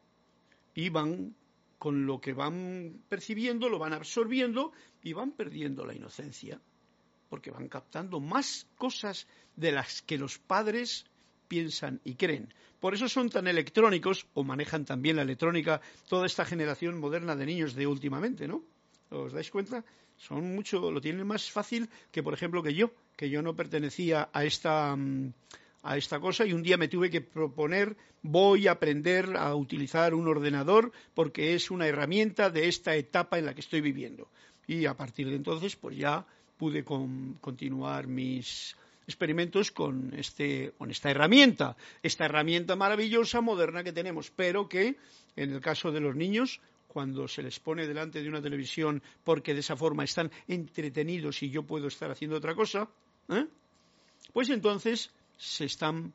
[0.72, 1.34] y van
[1.82, 4.70] con lo que van percibiendo, lo van absorbiendo
[5.02, 6.60] y van perdiendo la inocencia,
[7.28, 11.06] porque van captando más cosas de las que los padres
[11.48, 12.54] piensan y creen.
[12.78, 17.46] Por eso son tan electrónicos o manejan también la electrónica toda esta generación moderna de
[17.46, 18.62] niños de últimamente, ¿no?
[19.10, 19.84] ¿Os dais cuenta?
[20.16, 24.30] Son mucho, lo tienen más fácil que, por ejemplo, que yo, que yo no pertenecía
[24.32, 25.32] a esta, mm,
[25.82, 30.14] a esta cosa y un día me tuve que proponer voy a aprender a utilizar
[30.14, 34.28] un ordenador porque es una herramienta de esta etapa en la que estoy viviendo.
[34.66, 36.24] Y a partir de entonces pues ya
[36.56, 44.30] pude continuar mis experimentos con, este, con esta herramienta, esta herramienta maravillosa, moderna que tenemos,
[44.30, 44.96] pero que
[45.34, 49.54] en el caso de los niños cuando se les pone delante de una televisión porque
[49.54, 52.88] de esa forma están entretenidos y yo puedo estar haciendo otra cosa,
[53.30, 53.46] ¿eh?
[54.32, 56.12] pues entonces se están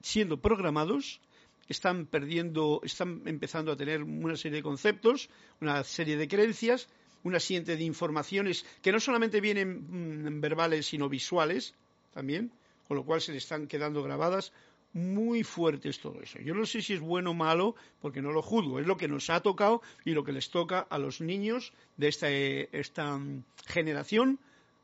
[0.00, 1.20] siendo programados,
[1.68, 5.30] están perdiendo, están empezando a tener una serie de conceptos,
[5.60, 6.88] una serie de creencias,
[7.24, 11.74] una serie de informaciones que no solamente vienen mm, verbales, sino visuales
[12.12, 12.50] también,
[12.88, 14.52] con lo cual se les están quedando grabadas
[14.92, 16.38] muy fuertes todo eso.
[16.40, 19.08] Yo no sé si es bueno o malo, porque no lo juzgo, es lo que
[19.08, 23.44] nos ha tocado y lo que les toca a los niños de esta, esta mm,
[23.66, 24.38] generación,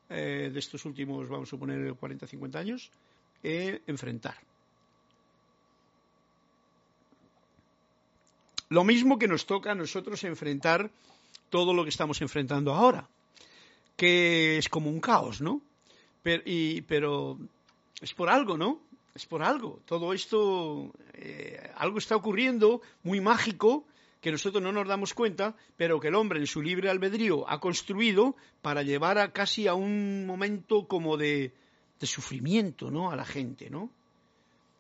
[0.08, 2.90] eh, de estos últimos, vamos a suponer, 40, 50 años,
[3.42, 4.36] enfrentar.
[8.70, 10.90] Lo mismo que nos toca a nosotros enfrentar
[11.48, 13.08] todo lo que estamos enfrentando ahora,
[13.96, 15.62] que es como un caos, ¿no?
[16.22, 16.42] Pero,
[16.86, 17.38] pero
[18.00, 18.80] es por algo, ¿no?
[19.14, 19.80] Es por algo.
[19.86, 23.86] Todo esto, eh, algo está ocurriendo muy mágico
[24.20, 27.60] que nosotros no nos damos cuenta, pero que el hombre en su libre albedrío ha
[27.60, 31.54] construido para llevar a casi a un momento como de,
[32.00, 33.10] de sufrimiento ¿no?
[33.10, 33.70] a la gente.
[33.70, 33.90] ¿no?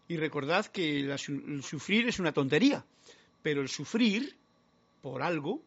[0.08, 2.84] Y recordad que el sufrir es una tontería,
[3.42, 4.36] pero el sufrir
[5.02, 5.62] por algo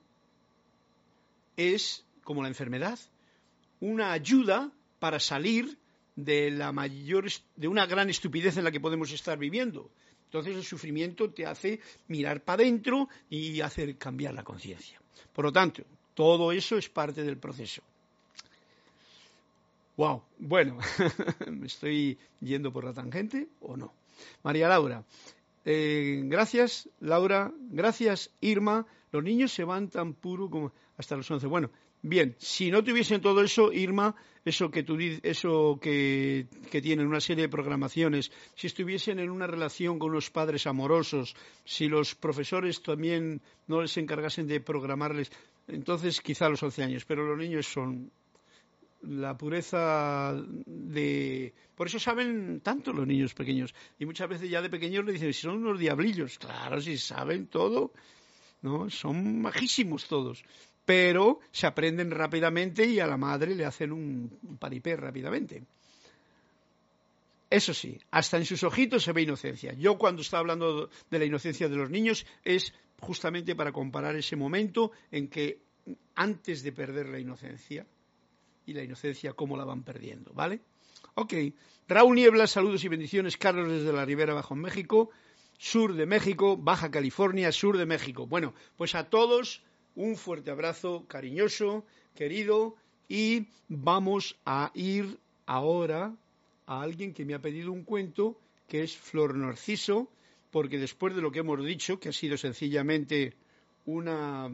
[1.57, 2.99] es, como la enfermedad,
[3.79, 5.77] una ayuda para salir
[6.15, 9.89] de la mayor de una gran estupidez en la que podemos estar viviendo.
[10.25, 15.01] Entonces el sufrimiento te hace mirar para adentro y hacer cambiar la conciencia.
[15.33, 15.83] Por lo tanto,
[16.13, 17.81] todo eso es parte del proceso.
[20.01, 20.79] Wow, bueno,
[21.51, 23.93] ¿me estoy yendo por la tangente o no?
[24.41, 25.05] María Laura,
[25.63, 28.87] eh, gracias, Laura, gracias, Irma.
[29.11, 31.45] Los niños se van tan puro como hasta los 11.
[31.45, 31.69] Bueno,
[32.01, 36.47] bien, si no tuviesen todo eso, Irma, eso que tú eso que,
[36.81, 41.87] tienen una serie de programaciones, si estuviesen en una relación con unos padres amorosos, si
[41.87, 45.31] los profesores también no les encargasen de programarles,
[45.67, 48.11] entonces quizá los 11 años, pero los niños son
[49.03, 50.33] la pureza
[50.65, 51.53] de...
[51.75, 53.73] Por eso saben tanto los niños pequeños.
[53.99, 56.37] Y muchas veces ya de pequeños le dicen, si son unos diablillos.
[56.37, 57.91] Claro, si saben todo.
[58.61, 58.89] ¿no?
[58.89, 60.43] Son majísimos todos,
[60.85, 65.63] pero se aprenden rápidamente y a la madre le hacen un paripé rápidamente.
[67.49, 69.73] Eso sí, hasta en sus ojitos se ve inocencia.
[69.73, 74.37] Yo cuando estaba hablando de la inocencia de los niños es justamente para comparar ese
[74.37, 75.59] momento en que
[76.15, 77.85] antes de perder la inocencia
[78.65, 80.61] y la inocencia cómo la van perdiendo, ¿vale?
[81.15, 81.33] Ok,
[81.87, 85.09] Raúl Niebla, saludos y bendiciones, Carlos desde la Ribera Bajo México,
[85.57, 88.27] sur de México, Baja California, sur de México.
[88.27, 89.61] Bueno, pues a todos
[89.95, 92.75] un fuerte abrazo cariñoso, querido,
[93.07, 96.15] y vamos a ir ahora
[96.65, 100.09] a alguien que me ha pedido un cuento, que es Flor Narciso,
[100.49, 103.33] porque después de lo que hemos dicho, que ha sido sencillamente
[103.85, 104.49] una,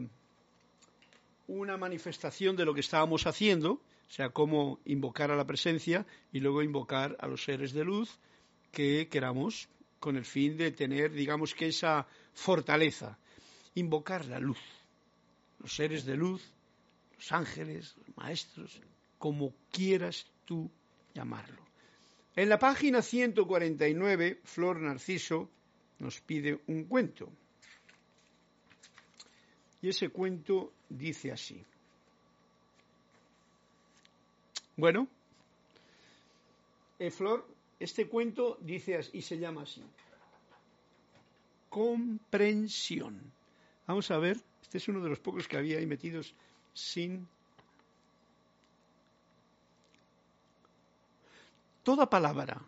[1.46, 6.40] una manifestación de lo que estábamos haciendo, o sea, cómo invocar a la presencia y
[6.40, 8.18] luego invocar a los seres de luz
[8.72, 9.68] que queramos
[10.00, 13.18] con el fin de tener, digamos que esa fortaleza,
[13.74, 14.58] invocar la luz,
[15.58, 16.42] los seres de luz,
[17.16, 18.80] los ángeles, los maestros,
[19.18, 20.70] como quieras tú
[21.12, 21.62] llamarlo.
[22.34, 25.50] En la página 149, Flor Narciso
[25.98, 27.30] nos pide un cuento.
[29.82, 31.64] Y ese cuento dice así.
[34.78, 35.08] Bueno,
[37.00, 37.44] eh, Flor,
[37.80, 39.82] este cuento dice y se llama así.
[41.68, 43.20] Comprensión.
[43.88, 46.32] Vamos a ver, este es uno de los pocos que había ahí metidos
[46.74, 47.26] sin
[51.82, 52.62] toda palabra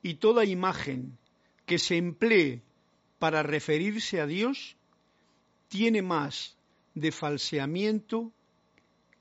[0.00, 1.18] y toda imagen
[1.66, 2.62] que se emplee
[3.18, 4.74] para referirse a Dios
[5.68, 6.56] tiene más
[6.94, 8.32] de falseamiento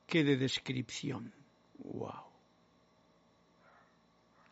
[0.08, 1.43] que de descripción.
[1.80, 2.24] Wow.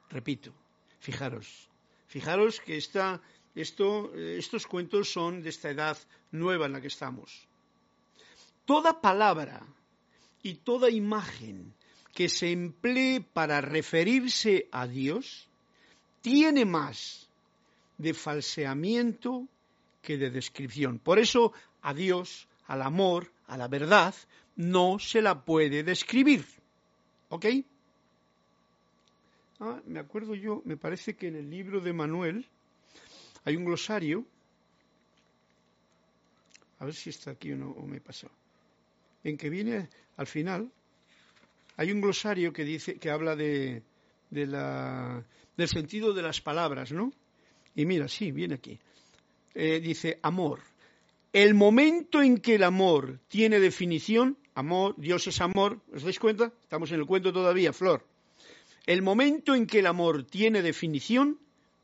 [0.09, 0.53] Repito,
[0.99, 1.69] fijaros,
[2.07, 3.21] fijaros que esta,
[3.55, 5.97] esto, estos cuentos son de esta edad
[6.31, 7.47] nueva en la que estamos.
[8.65, 9.65] Toda palabra
[10.43, 11.73] y toda imagen
[12.13, 15.47] que se emplee para referirse a Dios
[16.21, 17.29] tiene más
[17.97, 19.47] de falseamiento
[20.01, 20.99] que de descripción.
[20.99, 24.13] Por eso a Dios, al amor, a la verdad,
[24.55, 26.45] no se la puede describir.
[27.31, 27.45] ¿Ok?
[29.61, 32.45] Ah, me acuerdo yo, me parece que en el libro de Manuel
[33.45, 34.25] hay un glosario.
[36.79, 38.29] A ver si está aquí o no, o me pasó.
[39.23, 40.69] En que viene al final
[41.77, 43.81] hay un glosario que dice que habla de,
[44.29, 45.23] la,
[45.55, 47.13] del sentido de las palabras, ¿no?
[47.75, 48.77] Y mira, sí, viene aquí.
[49.55, 50.59] Eh, dice amor.
[51.31, 56.51] El momento en que el amor tiene definición, amor, Dios es amor, ¿os dais cuenta?
[56.63, 58.05] Estamos en el cuento todavía, Flor.
[58.85, 61.39] El momento en que el amor tiene definición,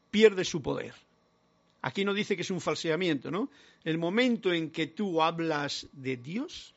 [0.10, 0.93] pierde su poder.
[1.82, 3.49] Aquí no dice que es un falseamiento, ¿no?
[3.84, 6.73] El momento en que tú hablas de Dios,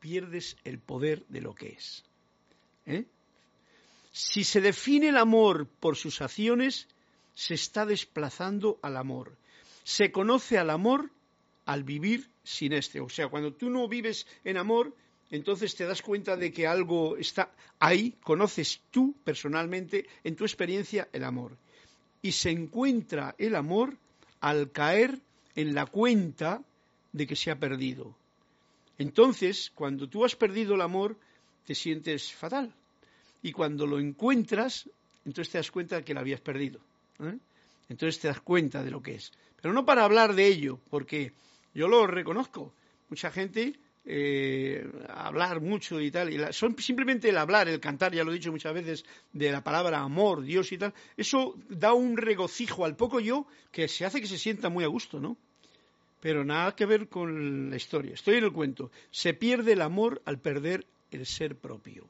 [0.00, 2.04] pierdes el poder de lo que es.
[2.86, 3.04] ¿eh?
[4.12, 6.88] Si se define el amor por sus acciones,
[7.34, 9.36] se está desplazando al amor.
[9.82, 11.10] Se conoce al amor
[11.66, 13.00] al vivir sin este.
[13.00, 14.94] O sea, cuando tú no vives en amor,
[15.30, 21.08] entonces te das cuenta de que algo está ahí, conoces tú personalmente, en tu experiencia,
[21.12, 21.56] el amor.
[22.22, 23.96] Y se encuentra el amor
[24.40, 25.20] al caer
[25.54, 26.62] en la cuenta
[27.12, 28.14] de que se ha perdido.
[28.98, 31.16] Entonces, cuando tú has perdido el amor,
[31.66, 32.72] te sientes fatal.
[33.42, 34.88] Y cuando lo encuentras,
[35.24, 36.80] entonces te das cuenta de que lo habías perdido.
[37.20, 37.38] ¿eh?
[37.88, 39.32] Entonces te das cuenta de lo que es.
[39.60, 41.32] Pero no para hablar de ello, porque
[41.74, 42.72] yo lo reconozco.
[43.10, 43.74] Mucha gente
[44.06, 48.34] eh, hablar mucho y tal, y son simplemente el hablar, el cantar, ya lo he
[48.34, 52.96] dicho muchas veces, de la palabra amor, Dios y tal, eso da un regocijo al
[52.96, 55.36] poco yo que se hace que se sienta muy a gusto, ¿no?
[56.24, 58.14] pero nada que ver con la historia.
[58.14, 58.90] Estoy en el cuento.
[59.10, 62.06] Se pierde el amor al perder el ser propio.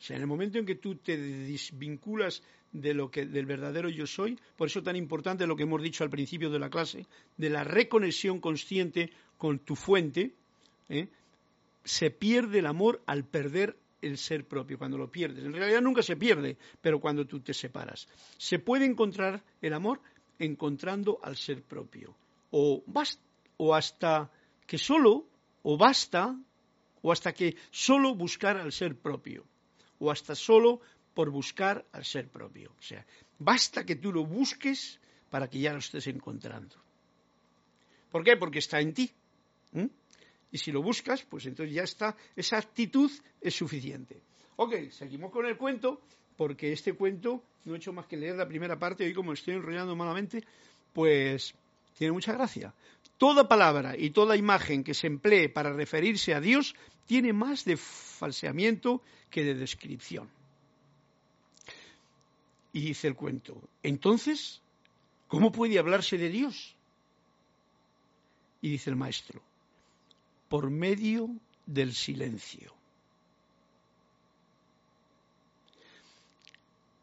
[0.00, 3.90] O sea, en el momento en que tú te desvinculas de lo que, del verdadero
[3.90, 7.06] yo soy, por eso tan importante lo que hemos dicho al principio de la clase,
[7.36, 10.32] de la reconexión consciente con tu fuente,
[10.88, 11.08] ¿eh?
[11.84, 15.44] se pierde el amor al perder el ser propio, cuando lo pierdes.
[15.44, 18.08] En realidad nunca se pierde, pero cuando tú te separas.
[18.38, 20.00] Se puede encontrar el amor
[20.38, 22.14] encontrando al ser propio.
[22.50, 23.22] O basta
[23.62, 24.30] o hasta
[24.66, 25.26] que solo,
[25.62, 26.34] o basta,
[27.02, 29.44] o hasta que solo buscar al ser propio,
[30.00, 30.80] o hasta solo
[31.14, 32.72] por buscar al ser propio.
[32.76, 33.06] O sea,
[33.38, 34.98] basta que tú lo busques
[35.30, 36.74] para que ya lo estés encontrando.
[38.10, 38.36] ¿Por qué?
[38.36, 39.10] Porque está en ti.
[40.50, 44.20] Y si lo buscas, pues entonces ya está, esa actitud es suficiente.
[44.56, 46.00] Ok, seguimos con el cuento,
[46.36, 49.54] porque este cuento no he hecho más que leer la primera parte, y como estoy
[49.54, 50.42] enrollando malamente,
[50.92, 51.54] pues
[51.96, 52.74] tiene mucha gracia
[53.20, 56.74] toda palabra y toda imagen que se emplee para referirse a Dios
[57.04, 60.28] tiene más de falseamiento que de descripción.
[62.72, 64.60] Y dice el cuento, entonces,
[65.28, 66.76] ¿cómo puede hablarse de Dios?
[68.60, 69.42] Y dice el maestro,
[70.48, 71.30] por medio
[71.66, 72.74] del silencio.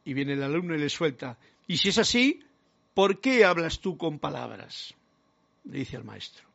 [0.06, 2.42] Y viene el alumno y le suelta, y si es así,
[2.94, 4.94] ¿por qué hablas tú con palabras?
[5.66, 6.48] Le dice al maestro.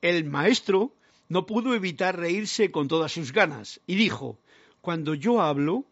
[0.00, 0.92] El maestro
[1.28, 4.38] no pudo evitar reírse con todas sus ganas y dijo,
[4.80, 5.84] cuando yo hablo,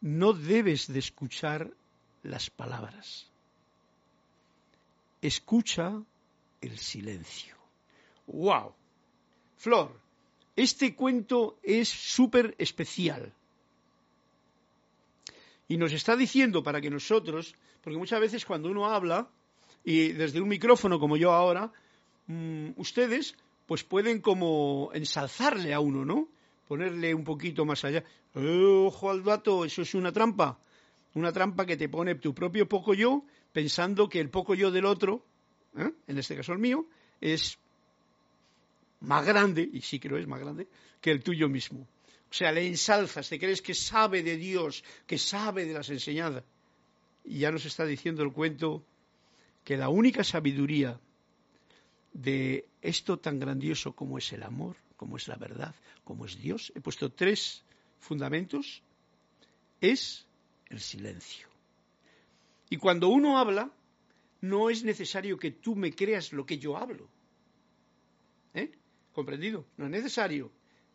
[0.00, 1.70] no debes de escuchar
[2.22, 3.30] las palabras.
[5.22, 6.02] Escucha
[6.60, 7.56] el silencio.
[8.26, 8.74] ¡Wow!
[9.56, 9.98] Flor,
[10.54, 13.32] este cuento es súper especial.
[15.68, 19.28] Y nos está diciendo para que nosotros, porque muchas veces cuando uno habla,
[19.84, 21.72] y desde un micrófono como yo ahora,
[22.26, 23.36] mm, ustedes
[23.66, 26.28] pues pueden como ensalzarle a uno, ¿no?
[26.68, 28.04] Ponerle un poquito más allá.
[28.34, 30.58] Eh, ojo al dato, eso es una trampa.
[31.14, 34.84] Una trampa que te pone tu propio poco yo pensando que el poco yo del
[34.84, 35.24] otro,
[35.76, 35.90] ¿eh?
[36.06, 36.84] en este caso el mío,
[37.20, 37.58] es
[39.00, 40.66] más grande, y sí que lo es más grande,
[41.00, 41.86] que el tuyo mismo.
[42.30, 46.44] O sea, le ensalzas, te crees que sabe de Dios, que sabe de las enseñanzas.
[47.24, 48.84] Y ya nos está diciendo el cuento
[49.64, 51.00] que la única sabiduría
[52.12, 55.74] de esto tan grandioso como es el amor, como es la verdad,
[56.04, 57.64] como es Dios, he puesto tres
[57.98, 58.82] fundamentos,
[59.80, 60.26] es
[60.68, 61.48] el silencio.
[62.70, 63.70] Y cuando uno habla,
[64.40, 67.08] no es necesario que tú me creas lo que yo hablo.
[68.54, 68.70] ¿Eh?
[69.12, 69.66] ¿Comprendido?
[69.76, 70.50] No es necesario.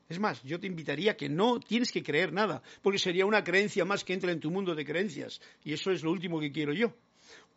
[0.09, 3.85] Es más, yo te invitaría que no tienes que creer nada, porque sería una creencia
[3.85, 5.41] más que entra en tu mundo de creencias.
[5.63, 6.93] Y eso es lo último que quiero yo.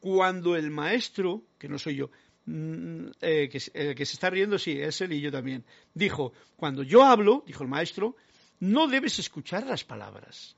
[0.01, 2.11] Cuando el maestro, que no soy yo,
[2.47, 5.65] eh, que, que se está riendo, sí, es él y yo también,
[5.95, 8.17] dijo, cuando yo hablo, dijo el maestro,
[8.61, 10.57] no debes escuchar las palabras.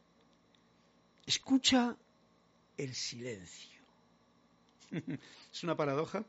[1.26, 1.97] Escucha
[2.76, 3.80] el silencio.
[5.53, 6.24] es una paradoja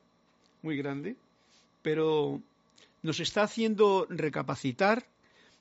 [0.61, 1.15] muy grande,
[1.81, 2.41] pero
[3.01, 5.07] nos está haciendo recapacitar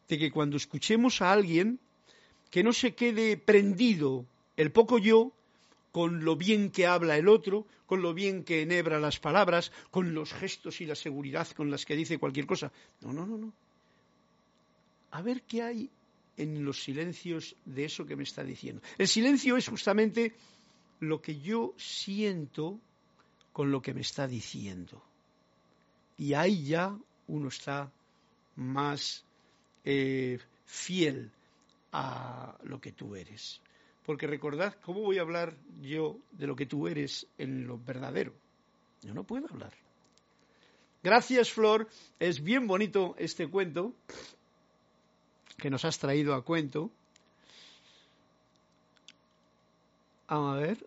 [0.09, 1.79] de que cuando escuchemos a alguien,
[2.51, 4.25] que no se quede prendido
[4.57, 5.33] el poco yo
[5.97, 10.13] con lo bien que habla el otro, con lo bien que enhebra las palabras, con
[10.13, 12.71] los gestos y la seguridad con las que dice cualquier cosa.
[13.01, 13.55] No, no, no, no.
[15.13, 15.91] A ver qué hay
[16.37, 18.83] en los silencios de eso que me está diciendo.
[18.99, 20.35] El silencio es justamente
[21.01, 22.79] lo que yo siento
[23.55, 25.03] con lo que me está diciendo.
[26.19, 26.95] Y ahí ya
[27.27, 27.91] uno está
[28.57, 29.25] más
[29.83, 31.33] eh, fiel
[31.91, 33.63] a lo que tú eres.
[34.07, 38.33] Porque recordad, ¿cómo voy a hablar yo de lo que tú eres en lo verdadero?
[39.03, 39.73] Yo no puedo hablar.
[41.03, 41.89] Gracias, Flor.
[42.21, 43.95] Es bien bonito este cuento
[45.59, 46.91] que nos has traído a cuento.
[50.29, 50.87] Vamos a ver.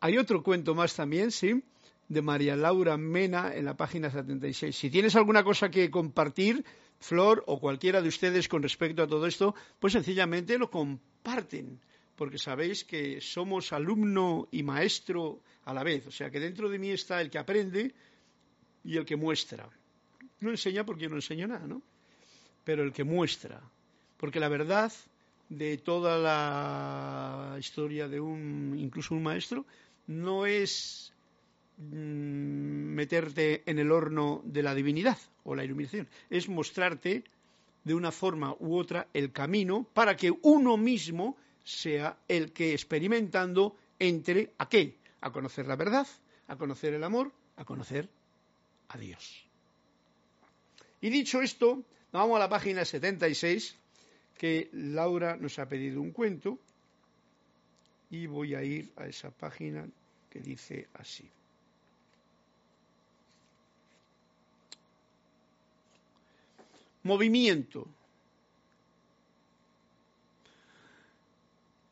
[0.00, 1.62] Hay otro cuento más también, sí,
[2.08, 4.74] de María Laura Mena en la página 76.
[4.74, 6.64] Si tienes alguna cosa que compartir,
[7.00, 11.80] Flor o cualquiera de ustedes con respecto a todo esto, pues sencillamente lo comparten,
[12.16, 16.06] porque sabéis que somos alumno y maestro a la vez.
[16.06, 17.94] O sea que dentro de mí está el que aprende
[18.84, 19.68] y el que muestra.
[20.40, 21.82] No enseña porque yo no enseño nada, ¿no?
[22.64, 23.60] Pero el que muestra.
[24.16, 24.92] Porque la verdad
[25.48, 29.64] de toda la historia de un, incluso un maestro,
[30.06, 31.12] no es
[31.78, 37.24] meterte en el horno de la divinidad o la iluminación, es mostrarte
[37.84, 43.76] de una forma u otra el camino para que uno mismo sea el que experimentando
[43.98, 44.96] entre a qué?
[45.20, 46.06] A conocer la verdad,
[46.48, 48.08] a conocer el amor, a conocer
[48.88, 49.44] a Dios.
[51.00, 53.76] Y dicho esto, vamos a la página 76,
[54.36, 56.58] que Laura nos ha pedido un cuento,
[58.10, 59.86] y voy a ir a esa página
[60.30, 61.30] que dice así.
[67.08, 67.88] Movimiento.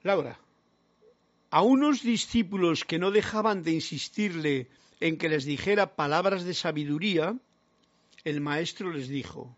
[0.02, 0.38] Laura,
[1.50, 4.68] a unos discípulos que no dejaban de insistirle
[5.00, 7.34] en que les dijera palabras de sabiduría,
[8.24, 9.56] el maestro les dijo,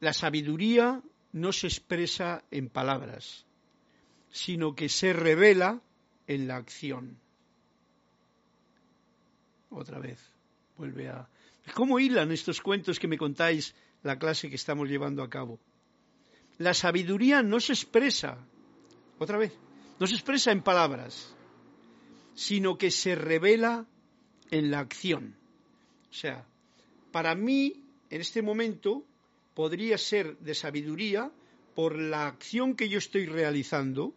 [0.00, 3.44] la sabiduría no se expresa en palabras,
[4.30, 5.80] sino que se revela
[6.26, 7.18] en la acción.
[9.70, 10.18] Otra vez,
[10.78, 11.28] vuelve a...
[11.74, 15.58] ¿Cómo hilan estos cuentos que me contáis la clase que estamos llevando a cabo?
[16.58, 18.38] La sabiduría no se expresa
[19.18, 19.52] Otra vez,
[19.98, 21.34] no se expresa en palabras,
[22.34, 23.86] sino que se revela
[24.50, 25.36] en la acción.
[26.10, 26.46] O sea,
[27.12, 29.04] para mí, en este momento,
[29.54, 31.32] podría ser de sabiduría
[31.74, 34.14] por la acción que yo estoy realizando,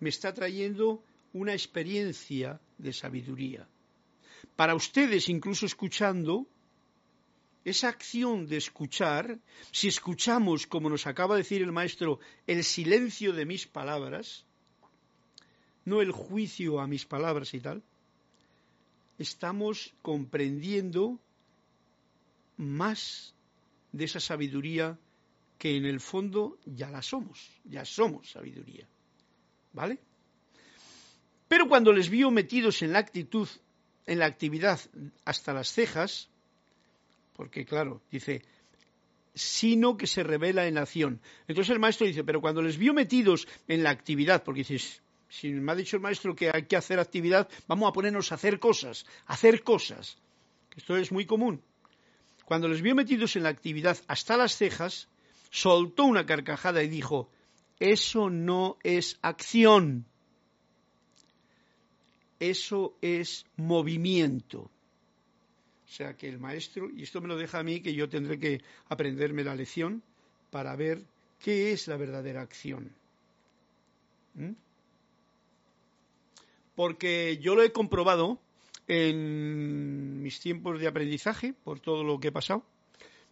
[0.00, 1.02] me está trayendo
[1.32, 3.68] una experiencia de sabiduría.
[4.56, 6.46] Para ustedes, incluso escuchando,
[7.66, 9.40] esa acción de escuchar,
[9.72, 14.44] si escuchamos, como nos acaba de decir el maestro, el silencio de mis palabras,
[15.84, 17.82] no el juicio a mis palabras y tal,
[19.18, 21.18] estamos comprendiendo
[22.56, 23.34] más
[23.90, 24.96] de esa sabiduría
[25.58, 28.86] que en el fondo ya la somos, ya somos sabiduría.
[29.72, 29.98] ¿Vale?
[31.48, 33.48] Pero cuando les vio metidos en la actitud,
[34.06, 34.78] en la actividad
[35.24, 36.30] hasta las cejas,
[37.36, 38.42] porque claro, dice,
[39.34, 41.20] sino que se revela en acción.
[41.46, 45.50] Entonces el maestro dice, pero cuando les vio metidos en la actividad, porque dices, si
[45.50, 48.58] me ha dicho el maestro que hay que hacer actividad, vamos a ponernos a hacer
[48.58, 50.16] cosas, hacer cosas.
[50.74, 51.62] Esto es muy común.
[52.46, 55.08] Cuando les vio metidos en la actividad hasta las cejas,
[55.50, 57.28] soltó una carcajada y dijo,
[57.78, 60.06] eso no es acción,
[62.40, 64.70] eso es movimiento.
[65.86, 68.38] O sea que el maestro, y esto me lo deja a mí, que yo tendré
[68.38, 70.02] que aprenderme la lección
[70.50, 71.02] para ver
[71.40, 72.90] qué es la verdadera acción.
[74.34, 74.52] ¿Mm?
[76.74, 78.38] Porque yo lo he comprobado
[78.88, 82.64] en mis tiempos de aprendizaje, por todo lo que he pasado.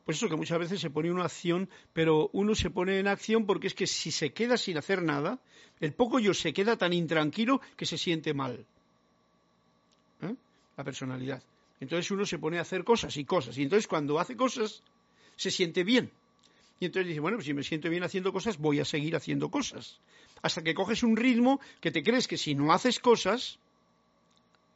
[0.05, 3.47] Pues eso, que muchas veces se pone una acción, pero uno se pone en acción
[3.47, 5.39] porque es que si se queda sin hacer nada,
[5.81, 8.65] el poco yo se queda tan intranquilo que se siente mal.
[10.23, 10.35] ¿Eh?
[10.77, 11.43] La personalidad.
[11.85, 13.57] Entonces uno se pone a hacer cosas y cosas.
[13.59, 14.83] Y entonces cuando hace cosas,
[15.37, 16.11] se siente bien.
[16.81, 19.51] Y entonces dice, bueno, pues si me siento bien haciendo cosas, voy a seguir haciendo
[19.51, 20.01] cosas.
[20.43, 23.59] Hasta que coges un ritmo que te crees que si no haces cosas,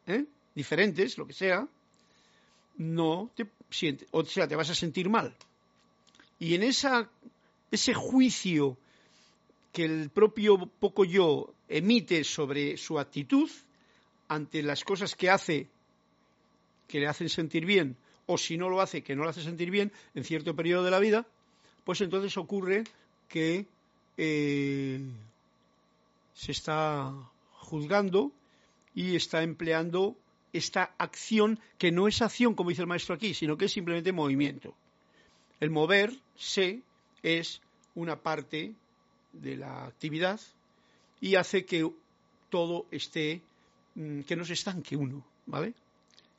[0.07, 0.25] ¿eh?
[0.55, 1.67] diferentes, lo que sea,
[2.77, 5.35] no te sientes, o sea, te vas a sentir mal.
[6.39, 7.11] Y en esa,
[7.71, 8.77] ese juicio
[9.73, 13.51] que el propio poco yo emite sobre su actitud
[14.29, 15.69] ante las cosas que hace
[16.89, 19.71] que le hacen sentir bien, o si no lo hace, que no le hace sentir
[19.71, 21.27] bien en cierto periodo de la vida,
[21.85, 22.85] pues entonces ocurre
[23.29, 23.67] que
[24.17, 25.01] eh,
[26.35, 27.13] se está
[27.53, 28.33] juzgando
[28.95, 30.17] y está empleando
[30.53, 34.13] esta acción que no es acción, como dice el maestro aquí, sino que es simplemente
[34.13, 34.75] movimiento.
[35.61, 36.83] El moverse
[37.23, 37.61] es
[37.95, 38.73] una parte
[39.33, 40.41] de la actividad
[41.21, 41.89] y hace que
[42.51, 43.43] todo esté,
[43.95, 45.75] mm, que no se estanque uno, ¿vale?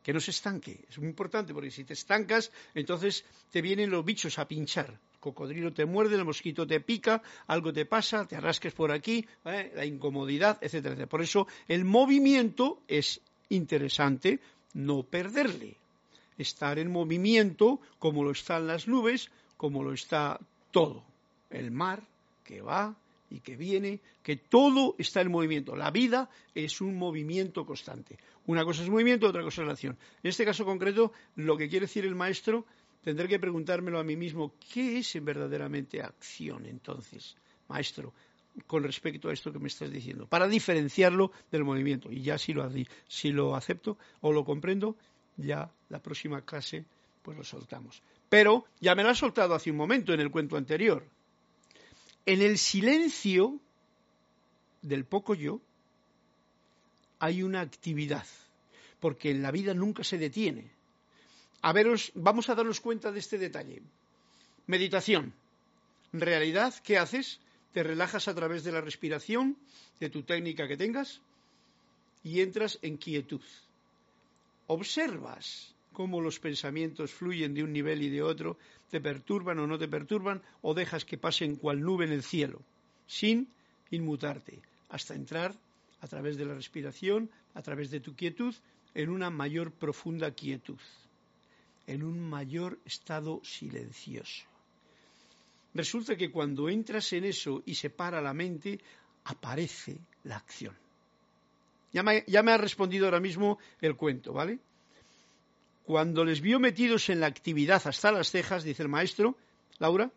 [0.04, 0.86] Que no se estanque.
[0.90, 4.88] Es muy importante porque si te estancas, entonces te vienen los bichos a pinchar.
[4.90, 9.26] El cocodrilo te muerde, el mosquito te pica, algo te pasa, te arrasques por aquí,
[9.44, 11.10] la incomodidad, etcétera, etcétera.
[11.10, 14.40] Por eso el movimiento es interesante
[14.74, 15.76] no perderle.
[16.38, 20.40] Estar en movimiento como lo están las nubes, como lo está
[20.72, 21.04] todo.
[21.50, 22.02] El mar
[22.46, 22.96] que va,
[23.30, 25.76] y que viene, que todo está en movimiento.
[25.76, 28.18] La vida es un movimiento constante.
[28.50, 29.96] Una cosa es movimiento, otra cosa es la acción.
[30.24, 32.66] En este caso concreto, lo que quiere decir el maestro,
[33.04, 37.36] tendré que preguntármelo a mí mismo, ¿qué es en verdaderamente acción entonces,
[37.68, 38.12] maestro?
[38.66, 42.12] con respecto a esto que me estás diciendo, para diferenciarlo del movimiento.
[42.12, 42.68] Y ya si lo,
[43.08, 44.96] si lo acepto o lo comprendo,
[45.38, 46.86] ya la próxima clase
[47.22, 48.02] pues lo soltamos.
[48.30, 51.06] Pero ya me lo ha soltado hace un momento en el cuento anterior.
[52.26, 53.60] En el silencio
[54.82, 55.62] del poco yo
[57.20, 58.26] hay una actividad,
[59.00, 60.72] porque la vida nunca se detiene.
[61.62, 63.82] A veros, vamos a darnos cuenta de este detalle.
[64.68, 65.34] Meditación.
[66.14, 67.40] Realidad, ¿qué haces?
[67.74, 69.58] Te relajas a través de la respiración,
[70.00, 71.22] de tu técnica que tengas,
[72.24, 73.42] y entras en quietud.
[74.68, 78.58] Observas cómo los pensamientos fluyen de un nivel y de otro,
[78.90, 82.62] te perturban o no te perturban, o dejas que pasen cual nube en el cielo,
[83.06, 83.50] sin
[83.92, 85.56] inmutarte, hasta entrar
[86.02, 88.56] a través de la respiración, a través de tu quietud,
[88.94, 90.80] en una mayor profunda quietud,
[91.88, 94.46] en un mayor estado silencioso.
[95.74, 98.80] Resulta que cuando entras en eso y se para la mente,
[99.26, 100.76] aparece la acción.
[101.94, 104.60] Ya me, ya me ha respondido ahora mismo el cuento, ¿vale?
[105.86, 109.36] Cuando les vio metidos en la actividad hasta las cejas, dice el maestro,
[109.80, 110.12] Laura,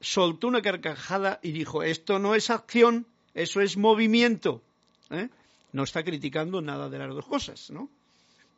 [0.00, 4.62] soltó una carcajada y dijo, esto no es acción, eso es movimiento.
[5.10, 5.28] ¿eh?
[5.72, 7.88] No está criticando nada de las dos cosas, ¿no?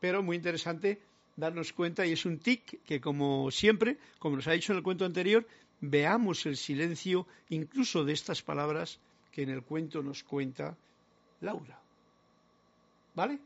[0.01, 1.01] Pero muy interesante
[1.37, 4.85] darnos cuenta y es un tic que como siempre, como nos ha dicho en el
[4.85, 5.47] cuento anterior,
[5.81, 8.99] veamos el silencio incluso de estas palabras
[9.31, 10.77] que en el cuento nos cuenta
[11.41, 11.79] Laura.
[13.15, 13.39] ¿Vale?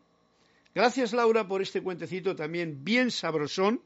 [0.75, 3.81] Gracias Laura por este cuentecito también bien sabrosón.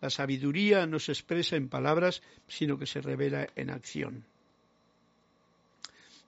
[0.00, 4.24] La sabiduría no se expresa en palabras, sino que se revela en acción.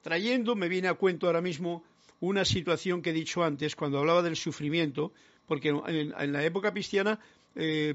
[0.02, 1.84] Trayendo, me viene a cuento ahora mismo
[2.20, 5.12] una situación que he dicho antes cuando hablaba del sufrimiento,
[5.46, 7.18] porque en, la época cristiana
[7.56, 7.94] eh,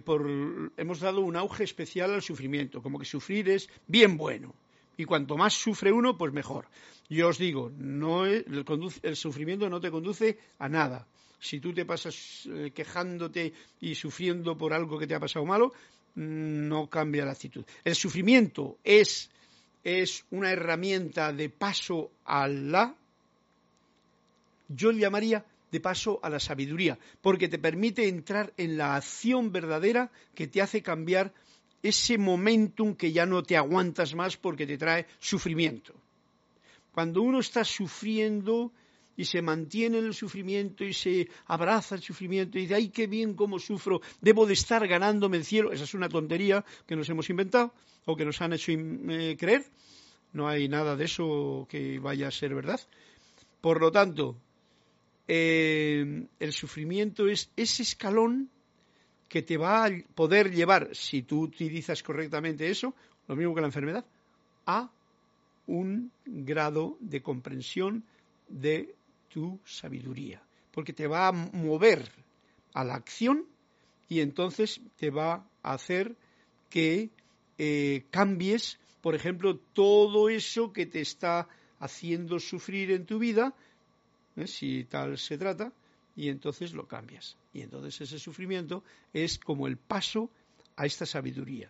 [0.77, 4.55] hemos dado un auge especial al sufrimiento, como que sufrir es bien bueno.
[4.97, 6.67] Y cuanto más sufre uno, pues mejor.
[7.07, 11.07] Yo os digo, no el sufrimiento no te conduce a nada
[11.39, 15.73] si tú te pasas eh, quejándote y sufriendo por algo que te ha pasado malo,
[16.15, 17.65] mm, no cambia la actitud.
[17.83, 19.29] El sufrimiento es,
[19.83, 22.95] es una herramienta de paso a la,
[24.67, 29.51] yo le llamaría de paso a la sabiduría, porque te permite entrar en la acción
[29.51, 31.33] verdadera que te hace cambiar
[31.83, 35.93] ese momentum que ya no te aguantas más porque te trae sufrimiento.
[36.93, 38.71] Cuando uno está sufriendo,
[39.17, 43.07] y se mantiene en el sufrimiento y se abraza el sufrimiento y dice, ay, qué
[43.07, 45.71] bien cómo sufro, debo de estar ganándome el cielo.
[45.71, 47.73] Esa es una tontería que nos hemos inventado
[48.05, 49.65] o que nos han hecho eh, creer.
[50.33, 52.79] No hay nada de eso que vaya a ser verdad.
[53.59, 54.37] Por lo tanto,
[55.27, 58.51] eh, el sufrimiento es ese escalón
[59.27, 62.93] que te va a poder llevar, si tú utilizas correctamente eso,
[63.27, 64.05] lo mismo que la enfermedad,
[64.67, 64.89] a
[65.65, 68.05] un grado de comprensión
[68.47, 68.95] de
[69.37, 72.11] tu sabiduría, porque te va a mover
[72.73, 73.45] a la acción
[74.09, 76.15] y entonces te va a hacer
[76.71, 77.11] que
[77.59, 81.47] eh, cambies, por ejemplo, todo eso que te está
[81.79, 83.53] haciendo sufrir en tu vida,
[84.37, 84.47] ¿eh?
[84.47, 85.71] si tal se trata,
[86.15, 87.37] y entonces lo cambias.
[87.53, 88.83] Y entonces ese sufrimiento
[89.13, 90.31] es como el paso
[90.77, 91.69] a esta sabiduría,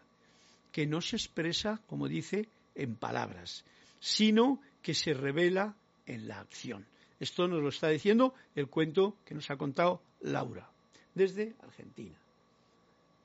[0.72, 3.66] que no se expresa, como dice, en palabras,
[4.00, 6.88] sino que se revela en la acción.
[7.20, 10.70] Esto nos lo está diciendo el cuento que nos ha contado Laura,
[11.16, 12.16] desde Argentina.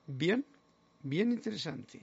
[0.07, 0.43] Bien,
[1.03, 2.01] bien interesante.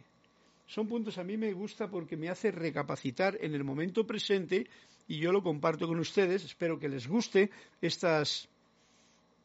[0.67, 4.69] Son puntos a mí me gusta porque me hace recapacitar en el momento presente
[5.09, 6.45] y yo lo comparto con ustedes.
[6.45, 7.51] Espero que les guste
[7.83, 8.49] estas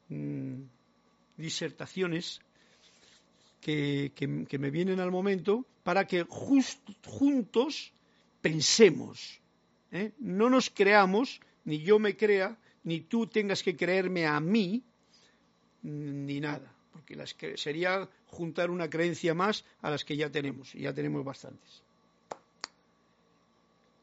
[0.10, 0.62] mm,
[1.38, 2.40] disertaciones
[3.60, 4.12] que,
[4.60, 7.92] me vienen al momento para que juntos
[8.42, 9.42] pensemos,
[9.92, 10.12] ¿eh?
[10.20, 14.84] no nos creamos ni yo me crea, ni tú tengas que creerme a mí,
[15.82, 20.82] ni nada, porque las sería juntar una creencia más a las que ya tenemos, y
[20.82, 21.82] ya tenemos bastantes.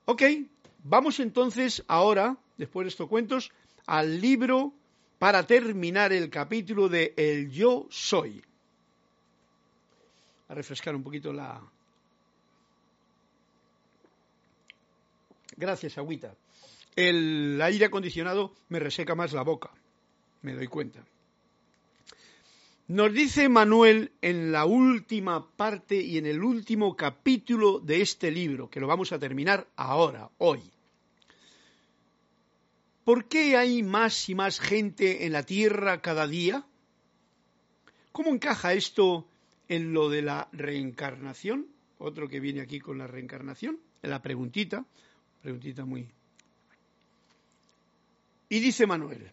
[0.04, 0.22] Ok,
[0.82, 3.52] vamos entonces ahora, después de estos cuentos,
[3.86, 4.72] al libro
[5.18, 8.42] para terminar el capítulo de El yo soy.
[10.48, 11.62] A refrescar un poquito la...
[15.56, 16.34] Gracias, Agüita
[16.96, 19.70] el aire acondicionado me reseca más la boca,
[20.42, 21.04] me doy cuenta.
[22.88, 28.68] Nos dice Manuel en la última parte y en el último capítulo de este libro,
[28.68, 30.60] que lo vamos a terminar ahora, hoy.
[33.04, 36.66] ¿Por qué hay más y más gente en la Tierra cada día?
[38.12, 39.26] ¿Cómo encaja esto
[39.68, 41.66] en lo de la reencarnación?
[41.98, 44.84] Otro que viene aquí con la reencarnación, en la preguntita,
[45.40, 46.08] preguntita muy
[48.52, 49.32] y dice Manuel,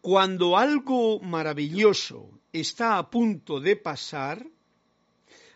[0.00, 4.44] cuando algo maravilloso está a punto de pasar,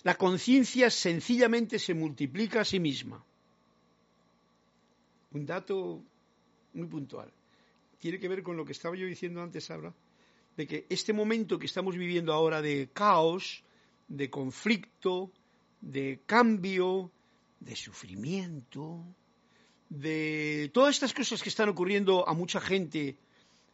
[0.04, 3.24] la conciencia sencillamente se multiplica a sí misma.
[5.32, 6.00] Un dato
[6.74, 7.32] muy puntual.
[7.98, 9.92] Tiene que ver con lo que estaba yo diciendo antes ahora,
[10.57, 13.64] de que este momento que estamos viviendo ahora de caos,
[14.07, 15.32] de conflicto,
[15.80, 17.11] de cambio,
[17.59, 19.04] de sufrimiento,
[19.89, 23.16] de todas estas cosas que están ocurriendo a mucha gente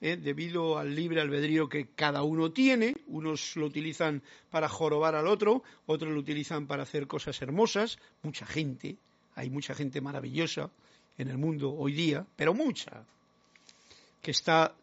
[0.03, 0.17] ¿eh?
[0.17, 2.95] debido al libre albedrío que cada uno tiene.
[3.07, 7.99] Unos lo utilizan para jorobar al otro, otros lo utilizan para hacer cosas hermosas.
[8.23, 8.97] Mucha gente,
[9.35, 10.71] hay mucha gente maravillosa
[11.17, 13.05] en el mundo hoy día, pero mucha,
[14.21, 14.75] que está,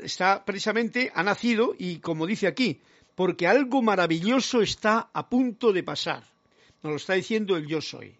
[0.00, 2.80] está precisamente, ha nacido y como dice aquí,
[3.14, 6.24] porque algo maravilloso está a punto de pasar.
[6.82, 8.19] Nos lo está diciendo el yo soy.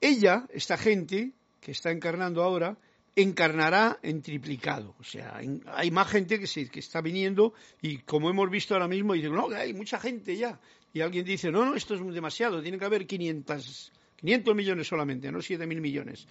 [0.00, 2.76] Ella, esta gente que está encarnando ahora,
[3.16, 4.94] encarnará en triplicado.
[5.00, 8.88] O sea, hay más gente que, se, que está viniendo y como hemos visto ahora
[8.88, 10.60] mismo, dicen, no, hay mucha gente ya.
[10.92, 15.32] Y alguien dice, no, no, esto es demasiado, tiene que haber 500, 500 millones solamente,
[15.32, 16.26] no 7.000 millones.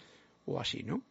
[0.45, 1.01] O así, ¿no?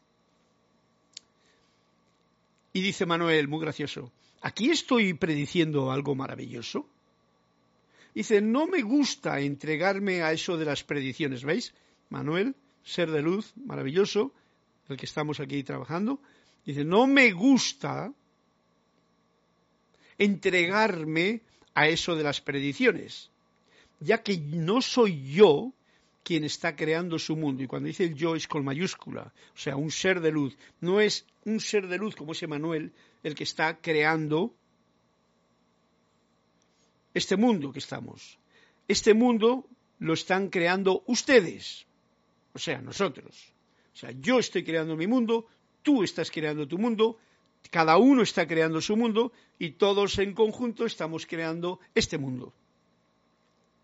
[2.72, 6.88] Y dice Manuel, muy gracioso, aquí estoy prediciendo algo maravilloso.
[8.14, 11.74] Dice, no me gusta entregarme a eso de las predicciones, ¿veis?
[12.08, 14.32] Manuel ser de luz, maravilloso,
[14.88, 16.20] el que estamos aquí trabajando,
[16.64, 18.12] dice, no me gusta
[20.18, 21.40] entregarme
[21.74, 23.30] a eso de las predicciones,
[24.00, 25.72] ya que no soy yo
[26.22, 27.62] quien está creando su mundo.
[27.62, 30.56] Y cuando dice el yo es con mayúscula, o sea, un ser de luz.
[30.80, 32.92] No es un ser de luz como es Emanuel
[33.22, 34.54] el que está creando
[37.12, 38.38] este mundo que estamos.
[38.88, 39.66] Este mundo
[39.98, 41.86] lo están creando ustedes,
[42.54, 43.52] o sea, nosotros.
[43.92, 45.46] O sea, yo estoy creando mi mundo,
[45.82, 47.18] tú estás creando tu mundo,
[47.70, 52.52] cada uno está creando su mundo y todos en conjunto estamos creando este mundo.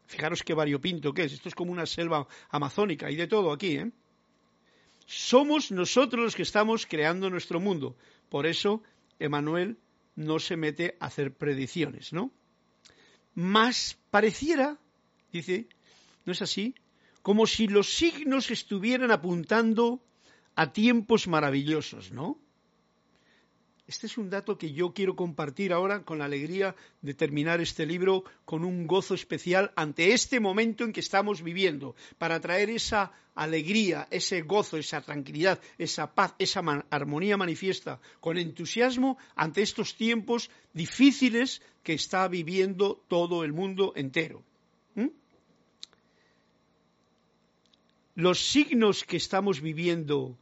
[0.07, 1.33] Fijaros qué variopinto que es.
[1.33, 3.91] Esto es como una selva amazónica y de todo aquí, ¿eh?
[5.07, 7.97] Somos nosotros los que estamos creando nuestro mundo.
[8.29, 8.83] Por eso,
[9.19, 9.77] Emanuel
[10.15, 12.31] no se mete a hacer predicciones, ¿no?
[13.35, 14.79] Más pareciera,
[15.33, 15.67] dice,
[16.25, 16.75] ¿no es así?
[17.23, 20.01] Como si los signos estuvieran apuntando
[20.55, 22.39] a tiempos maravillosos, ¿no?
[23.91, 27.87] Este es un dato que yo quiero compartir ahora con la alegría de terminar este
[27.87, 33.11] libro con un gozo especial ante este momento en que estamos viviendo, para traer esa
[33.35, 40.51] alegría, ese gozo, esa tranquilidad, esa paz, esa armonía manifiesta con entusiasmo ante estos tiempos
[40.73, 44.45] difíciles que está viviendo todo el mundo entero.
[48.21, 50.37] Los signos que estamos viviendo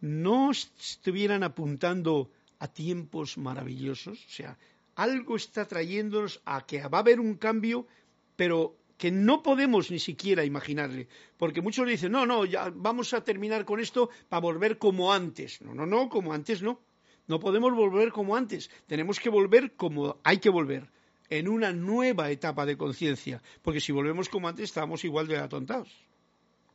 [0.00, 4.24] no estuvieran apuntando a tiempos maravillosos.
[4.24, 4.56] O sea,
[4.94, 7.88] algo está trayéndonos a que va a haber un cambio,
[8.36, 11.08] pero que no podemos ni siquiera imaginarle.
[11.36, 15.60] Porque muchos dicen, no, no, ya vamos a terminar con esto para volver como antes.
[15.60, 16.78] No, no, no, como antes no.
[17.26, 18.70] No podemos volver como antes.
[18.86, 20.88] Tenemos que volver como hay que volver,
[21.30, 23.42] en una nueva etapa de conciencia.
[23.62, 26.07] Porque si volvemos como antes, estamos igual de atontados.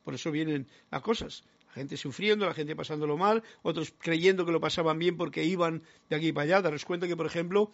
[0.04, 1.44] Por eso vienen las cosas
[1.74, 6.16] gente sufriendo, la gente pasándolo mal, otros creyendo que lo pasaban bien porque iban de
[6.16, 6.62] aquí para allá.
[6.62, 7.72] Daros cuenta que, por ejemplo,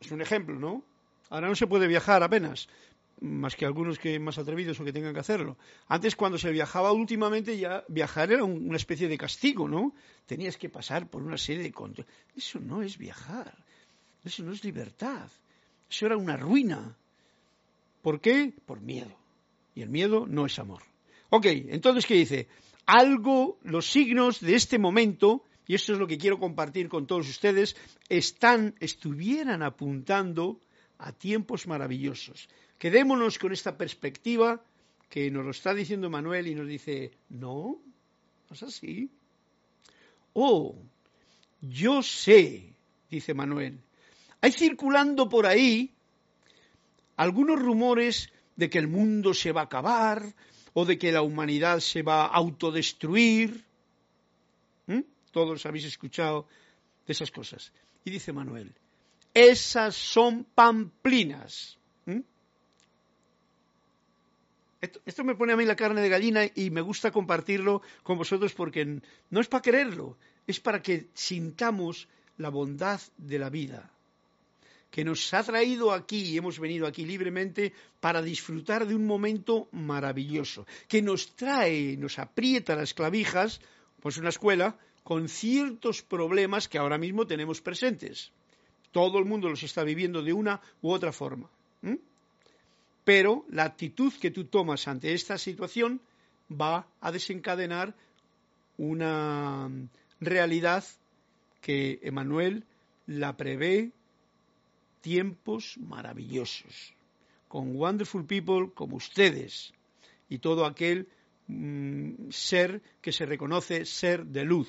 [0.00, 0.82] es un ejemplo, ¿no?
[1.28, 2.68] Ahora no se puede viajar apenas,
[3.20, 5.56] más que algunos que más atrevidos o que tengan que hacerlo.
[5.86, 9.94] Antes, cuando se viajaba últimamente, ya viajar era una especie de castigo, ¿no?
[10.26, 12.12] Tenías que pasar por una serie de controles.
[12.34, 13.54] Eso no es viajar,
[14.24, 15.30] eso no es libertad,
[15.88, 16.96] eso era una ruina.
[18.02, 18.54] ¿Por qué?
[18.64, 19.14] Por miedo.
[19.74, 20.89] Y el miedo no es amor.
[21.30, 22.48] Ok, entonces, ¿qué dice?
[22.90, 27.28] algo, los signos de este momento, y esto es lo que quiero compartir con todos
[27.28, 27.76] ustedes,
[28.08, 30.60] están, estuvieran apuntando
[30.98, 32.48] a tiempos maravillosos.
[32.78, 34.60] Quedémonos con esta perspectiva
[35.08, 37.78] que nos lo está diciendo Manuel y nos dice, no,
[38.48, 39.08] no es así.
[40.32, 40.74] Oh,
[41.60, 42.72] yo sé,
[43.08, 43.78] dice Manuel,
[44.40, 45.92] hay circulando por ahí
[47.16, 50.34] algunos rumores de que el mundo se va a acabar,
[50.74, 53.64] o de que la humanidad se va a autodestruir.
[54.86, 55.00] ¿Mm?
[55.32, 56.46] Todos habéis escuchado
[57.06, 57.72] de esas cosas.
[58.04, 58.72] Y dice Manuel,
[59.34, 61.78] esas son pamplinas.
[62.06, 62.20] ¿Mm?
[64.80, 68.54] Esto, me pone a mí la carne de gallina y me gusta compartirlo con vosotros
[68.54, 70.16] porque no es para quererlo,
[70.46, 72.08] es para que sintamos
[72.38, 73.90] la bondad de la vida
[74.90, 79.68] que nos ha traído aquí y hemos venido aquí libremente para disfrutar de un momento
[79.72, 83.60] maravilloso, que nos trae, nos aprieta las clavijas,
[84.00, 88.32] pues una escuela, con ciertos problemas que ahora mismo tenemos presentes.
[88.90, 91.48] Todo el mundo los está viviendo de una u otra forma.
[93.04, 96.00] Pero la actitud que tú tomas ante esta situación
[96.50, 97.94] va a desencadenar
[98.76, 99.68] una
[100.20, 100.84] realidad
[101.60, 102.64] que Emanuel
[103.06, 103.92] la prevé
[105.00, 106.94] tiempos maravillosos,
[107.48, 109.72] con wonderful people como ustedes
[110.28, 111.08] y todo aquel
[111.48, 114.68] mm, ser que se reconoce ser de luz,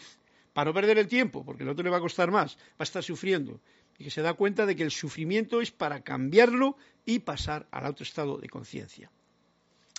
[0.53, 2.84] para no perder el tiempo, porque el otro le va a costar más, va a
[2.84, 3.59] estar sufriendo,
[3.97, 6.75] y que se da cuenta de que el sufrimiento es para cambiarlo
[7.05, 9.11] y pasar al otro estado de conciencia.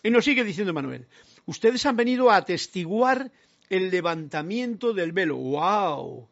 [0.03, 1.07] Y nos sigue diciendo Manuel,
[1.47, 3.31] ustedes han venido a atestiguar
[3.71, 5.37] el levantamiento del velo.
[5.37, 6.29] ¡Wow!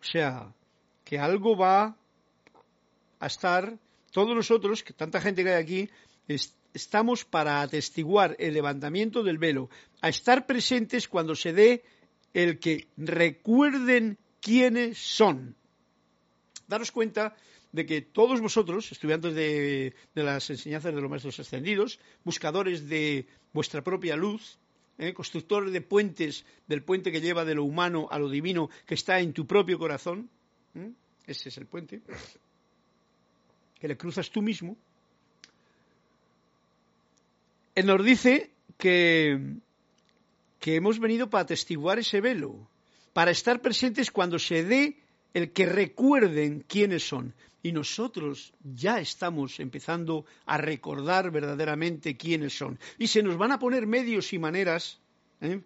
[0.00, 0.54] O sea,
[1.04, 1.96] que algo va
[3.20, 3.78] a estar,
[4.12, 5.90] todos nosotros, que tanta gente que hay aquí,
[6.74, 11.82] estamos para atestiguar el levantamiento del velo, a estar presentes cuando se dé
[12.34, 15.56] el que recuerden quiénes son.
[16.66, 17.34] Daros cuenta
[17.72, 23.82] de que todos vosotros, estudiantes de, las enseñanzas de los maestros ascendidos, buscadores de vuestra
[23.82, 24.58] propia luz,
[24.98, 25.12] ¿eh?
[25.12, 29.20] constructores de puentes, del puente que lleva de lo humano a lo divino, que está
[29.20, 30.30] en tu propio corazón,
[30.74, 30.92] ¿eh?
[31.26, 32.02] ese es el puente,
[33.80, 34.76] que le cruzas tú mismo,
[37.74, 39.58] Él nos dice que
[40.58, 42.68] que hemos venido para atestiguar ese velo,
[43.12, 44.96] para estar presentes cuando se dé
[45.34, 47.34] el que recuerden quiénes son.
[47.62, 52.78] Y nosotros ya estamos empezando a recordar verdaderamente quiénes son.
[52.98, 55.00] Y se nos van a poner medios y maneras
[55.40, 55.60] ¿eh?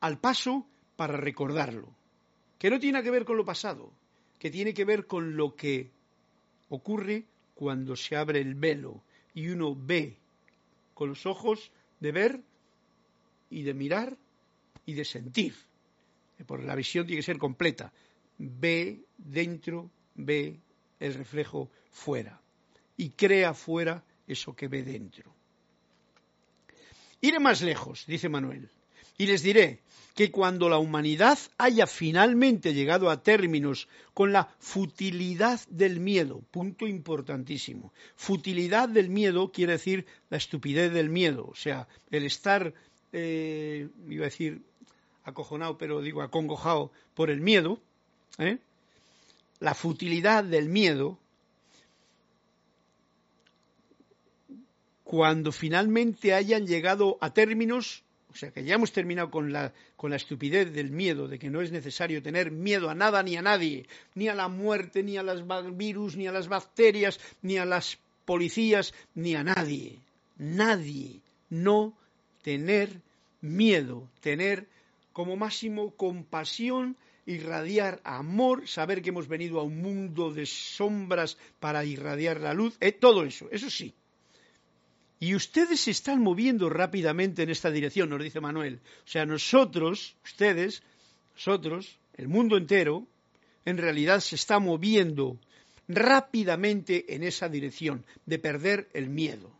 [0.00, 0.66] al paso
[0.96, 1.88] para recordarlo.
[2.58, 3.92] Que no tiene que ver con lo pasado,
[4.38, 5.90] que tiene que ver con lo que
[6.70, 9.02] ocurre cuando se abre el velo
[9.34, 10.16] y uno ve
[10.94, 12.40] con los ojos de ver
[13.50, 14.16] y de mirar
[14.86, 15.54] y de sentir.
[16.46, 17.92] Porque la visión tiene que ser completa.
[18.38, 20.58] Ve dentro, ve
[20.98, 22.40] el reflejo fuera.
[22.96, 25.34] Y crea fuera eso que ve dentro.
[27.20, 28.70] Iré más lejos, dice Manuel,
[29.20, 29.82] y les diré
[30.14, 36.86] que cuando la humanidad haya finalmente llegado a términos con la futilidad del miedo, punto
[36.86, 37.92] importantísimo.
[38.16, 42.72] Futilidad del miedo quiere decir la estupidez del miedo, o sea, el estar,
[43.12, 44.62] eh, iba a decir
[45.24, 47.78] acojonado, pero digo acongojado por el miedo,
[48.38, 48.56] ¿eh?
[49.58, 51.18] la futilidad del miedo,
[55.04, 58.02] cuando finalmente hayan llegado a términos
[58.32, 61.50] o sea que ya hemos terminado con la, con la estupidez del miedo, de que
[61.50, 65.16] no es necesario tener miedo a nada ni a nadie, ni a la muerte, ni
[65.16, 65.44] a los
[65.76, 69.98] virus, ni a las bacterias, ni a las policías, ni a nadie.
[70.38, 71.20] Nadie.
[71.48, 71.94] No
[72.42, 73.00] tener
[73.40, 74.66] miedo, tener
[75.12, 81.84] como máximo compasión, irradiar amor, saber que hemos venido a un mundo de sombras para
[81.84, 83.92] irradiar la luz, eh, todo eso, eso sí.
[85.22, 88.80] Y ustedes se están moviendo rápidamente en esta dirección, nos dice Manuel.
[89.04, 90.82] O sea, nosotros, ustedes,
[91.34, 93.06] nosotros, el mundo entero,
[93.66, 95.38] en realidad se está moviendo
[95.88, 99.50] rápidamente en esa dirección de perder el miedo.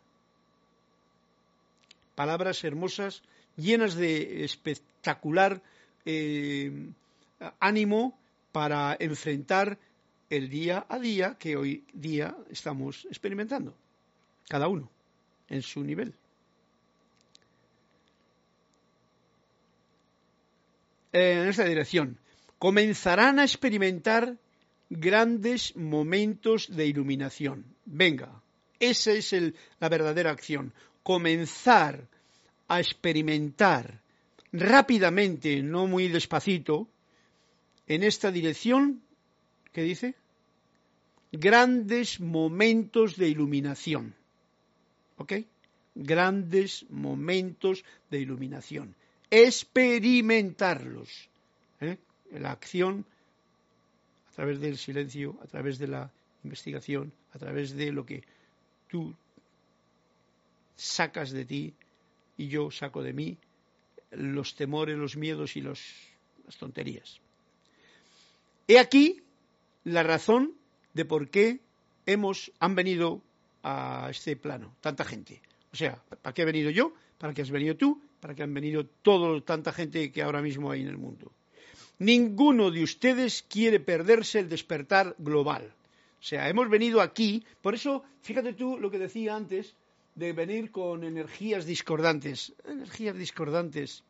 [2.15, 3.23] Palabras hermosas,
[3.57, 5.61] llenas de espectacular
[6.07, 6.89] eh,
[7.59, 8.19] ánimo
[8.51, 9.79] para enfrentar
[10.31, 13.75] el día a día que hoy día estamos experimentando,
[14.49, 14.89] cada uno
[15.51, 16.15] en su nivel.
[21.13, 22.19] En esta dirección,
[22.59, 24.37] comenzarán a experimentar
[24.89, 27.65] grandes momentos de iluminación.
[27.85, 28.43] Venga,
[28.79, 29.35] esa es
[29.81, 30.73] la verdadera acción.
[31.03, 32.07] Comenzar
[32.69, 34.01] a experimentar
[34.53, 36.89] rápidamente, no muy despacito,
[37.87, 39.03] en esta dirección,
[39.73, 40.15] ¿qué dice?
[41.33, 44.15] Grandes momentos de iluminación.
[45.21, 45.35] ¿Ok?
[45.95, 48.95] Grandes momentos de iluminación.
[49.29, 51.29] Experimentarlos.
[51.83, 51.99] ¿eh?
[52.33, 53.05] La acción
[54.31, 56.11] a través del silencio, a través de la
[56.43, 58.23] investigación, a través de lo que
[58.89, 59.15] tú
[60.75, 61.75] sacas de ti
[62.39, 63.37] y yo saco de mí,
[64.13, 65.83] los temores, los miedos y las
[66.59, 67.21] tonterías.
[68.69, 69.21] He aquí
[69.85, 70.55] la razón
[70.95, 71.61] de por qué
[72.07, 73.21] hemos, han venido
[73.63, 75.41] a este plano, tanta gente.
[75.73, 76.93] O sea, ¿para qué he venido yo?
[77.19, 78.01] ¿Para qué has venido tú?
[78.21, 81.33] ¿Para qué han venido todo, tanta gente que ahora mismo hay en el mundo?
[81.99, 85.75] Ninguno de ustedes quiere perderse el despertar global.
[86.21, 89.75] O sea, hemos venido aquí, por eso, fíjate tú lo que decía antes,
[90.15, 92.53] de venir con energías discordantes.
[92.67, 94.03] Energías discordantes.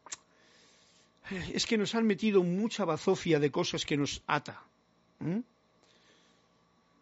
[1.53, 4.63] Es que nos han metido mucha bazofia de cosas que nos ata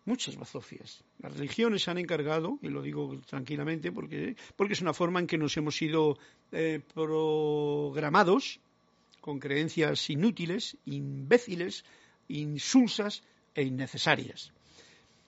[0.09, 1.05] muchas bazofias.
[1.21, 5.27] Las religiones se han encargado, y lo digo tranquilamente porque, porque es una forma en
[5.27, 6.19] que nos hemos sido
[6.51, 8.59] eh, programados
[9.21, 11.85] con creencias inútiles, imbéciles,
[12.29, 13.23] insulsas
[13.55, 14.53] e innecesarias.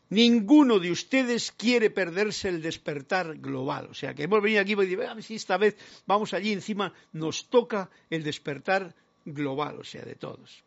[0.09, 3.89] Ninguno de ustedes quiere perderse el despertar global.
[3.91, 5.76] O sea, que hemos venido aquí y decir, a ver si esta vez
[6.07, 10.64] vamos allí encima, nos toca el despertar global, o sea, de todos.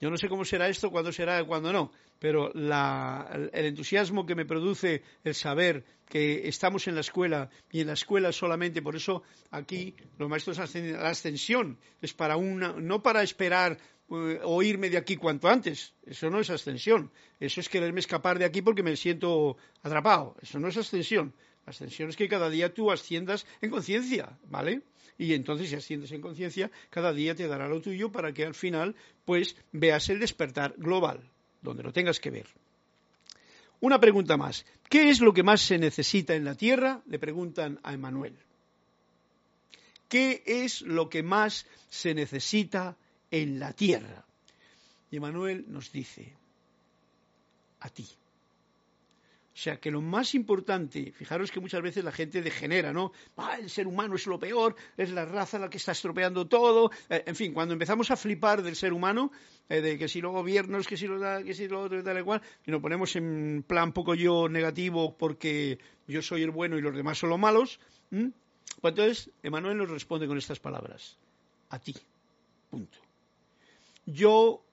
[0.00, 4.46] Yo no sé cómo será esto, cuándo será, cuándo no, pero el entusiasmo que me
[4.46, 9.22] produce el saber que estamos en la escuela y en la escuela solamente, por eso
[9.50, 13.78] aquí los maestros hacen la ascensión, es para una, no para esperar
[14.10, 18.38] eh, o irme de aquí cuanto antes, eso no es ascensión, eso es quererme escapar
[18.38, 21.34] de aquí porque me siento atrapado, eso no es ascensión,
[21.66, 24.80] la ascensión es que cada día tú asciendas en conciencia, ¿vale?
[25.20, 28.54] Y entonces si asciendes en conciencia, cada día te dará lo tuyo para que al
[28.54, 28.96] final
[29.26, 31.20] pues veas el despertar global
[31.60, 32.46] donde lo tengas que ver.
[33.80, 34.64] Una pregunta más.
[34.88, 37.02] ¿Qué es lo que más se necesita en la Tierra?
[37.06, 38.34] Le preguntan a Emanuel.
[40.08, 42.96] ¿Qué es lo que más se necesita
[43.30, 44.24] en la Tierra?
[45.10, 46.32] Y Emanuel nos dice,
[47.80, 48.08] a ti.
[49.52, 53.12] O sea, que lo más importante, fijaros que muchas veces la gente degenera, ¿no?
[53.36, 56.90] Ah, el ser humano es lo peor, es la raza la que está estropeando todo.
[57.08, 59.32] Eh, en fin, cuando empezamos a flipar del ser humano,
[59.68, 62.20] eh, de que si los gobiernos, que si lo da, que si lo otro, tal
[62.20, 66.78] y cual, y nos ponemos en plan poco yo negativo porque yo soy el bueno
[66.78, 67.80] y los demás son los malos,
[68.10, 68.32] pues
[68.82, 71.18] entonces Emanuel nos responde con estas palabras.
[71.70, 71.94] A ti.
[72.70, 72.98] Punto.
[74.06, 74.64] Yo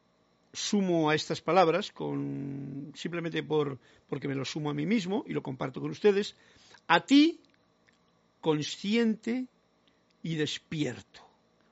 [0.58, 3.78] sumo a estas palabras con, simplemente por,
[4.10, 6.36] porque me lo sumo a mí mismo y lo comparto con ustedes,
[6.88, 7.40] a ti
[8.42, 9.46] consciente
[10.24, 11.22] y despierto.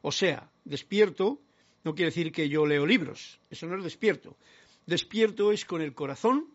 [0.03, 1.41] O sea, despierto
[1.83, 4.37] no quiere decir que yo leo libros, eso no es despierto.
[4.85, 6.47] Despierto es con el corazón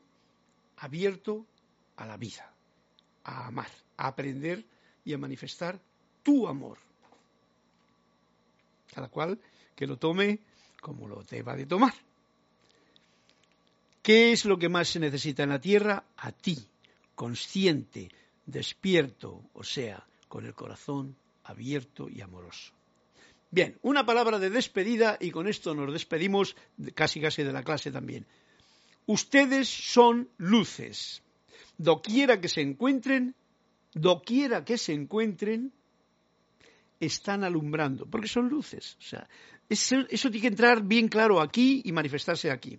[0.76, 1.46] abierto
[1.96, 2.52] a la vida,
[3.24, 4.64] a amar, a aprender
[5.04, 5.80] y a manifestar
[6.22, 6.78] tu amor.
[8.94, 9.40] Cada cual
[9.74, 10.38] que lo tome
[10.80, 11.94] como lo deba de tomar.
[14.03, 16.05] ¿Qué es lo que más se necesita en la tierra?
[16.16, 16.59] A ti,
[17.14, 18.11] consciente,
[18.46, 22.72] despierto, o sea, con el corazón abierto y amoroso.
[23.51, 26.57] Bien, una palabra de despedida y con esto nos despedimos
[26.94, 28.26] casi casi de la clase también.
[29.07, 31.22] Ustedes son luces.
[31.76, 33.34] Doquiera que se encuentren,
[33.92, 35.72] doquiera que se encuentren,
[37.01, 38.96] están alumbrando, porque son luces.
[39.70, 42.78] Eso, tiene que entrar bien claro aquí y manifestarse aquí.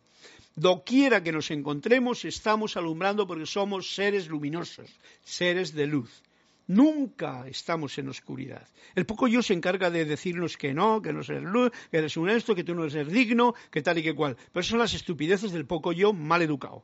[0.55, 4.89] Doquiera que nos encontremos, estamos alumbrando porque somos seres luminosos,
[5.23, 6.21] seres de luz.
[6.67, 8.67] Nunca estamos en oscuridad.
[8.93, 12.17] El poco yo se encarga de decirnos que no, que no eres luz, que eres
[12.17, 14.35] un esto, que tú no eres digno, que tal y que cual.
[14.51, 16.83] Pero son las estupideces del poco yo mal educado.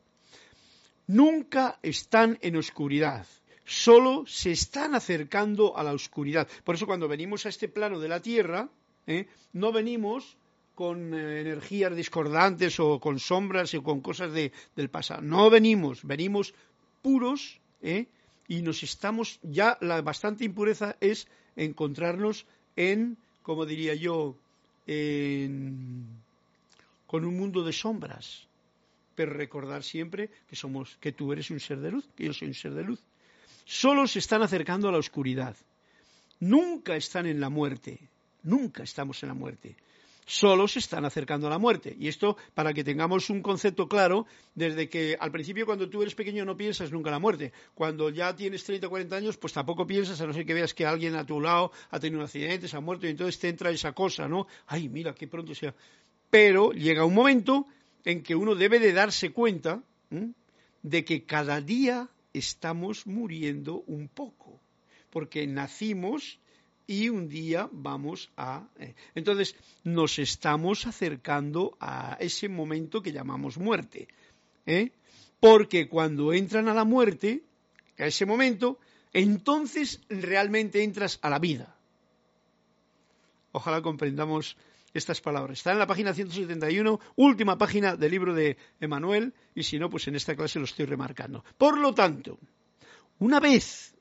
[1.05, 3.27] Nunca están en oscuridad.
[3.65, 6.47] Solo se están acercando a la oscuridad.
[6.63, 8.69] Por eso cuando venimos a este plano de la Tierra,
[9.07, 9.27] ¿eh?
[9.53, 10.37] no venimos
[10.75, 15.21] con eh, energías discordantes o con sombras o con cosas del pasado.
[15.21, 16.53] No venimos, venimos
[17.01, 18.05] puros ¿eh?
[18.47, 22.45] y nos estamos, ya la bastante impureza es encontrarnos
[22.75, 24.37] en, como diría yo,
[27.07, 28.45] con un mundo de sombras.
[29.15, 32.49] Pero recordar siempre que somos, que tú eres un ser de luz, que yo soy
[32.49, 33.01] un ser de luz.
[33.65, 35.55] Solo se están acercando a la oscuridad.
[36.39, 37.99] Nunca están en la muerte.
[38.43, 39.75] Nunca estamos en la muerte
[40.27, 41.95] solo se están acercando a la muerte.
[41.97, 46.13] Y esto para que tengamos un concepto claro, desde que al principio cuando tú eres
[46.13, 47.53] pequeño no piensas nunca en la muerte.
[47.73, 50.73] Cuando ya tienes 30 o 40 años, pues tampoco piensas, a no ser que veas
[50.73, 53.47] que alguien a tu lado ha tenido un accidente, se ha muerto, y entonces te
[53.47, 54.47] entra esa cosa, ¿no?
[54.67, 55.73] Ay, mira, qué pronto sea.
[56.29, 57.65] Pero llega un momento
[58.03, 59.81] en que uno debe de darse cuenta
[60.81, 64.59] de que cada día estamos muriendo un poco.
[65.09, 66.37] Porque nacimos
[66.87, 68.65] y un día vamos a...
[68.79, 74.07] Eh, entonces, nos estamos acercando a ese momento que llamamos muerte.
[74.65, 74.91] ¿eh?
[75.41, 77.43] Porque cuando entran a la muerte,
[77.99, 78.79] a ese momento,
[79.11, 81.75] entonces realmente entras a la vida.
[83.51, 84.55] Ojalá comprendamos
[84.93, 85.59] estas palabras.
[85.59, 90.07] Está en la página 171, última página del libro de Emanuel, y si no, pues
[90.07, 91.43] en esta clase lo estoy remarcando.
[91.57, 92.39] Por lo tanto,
[93.19, 93.93] una vez...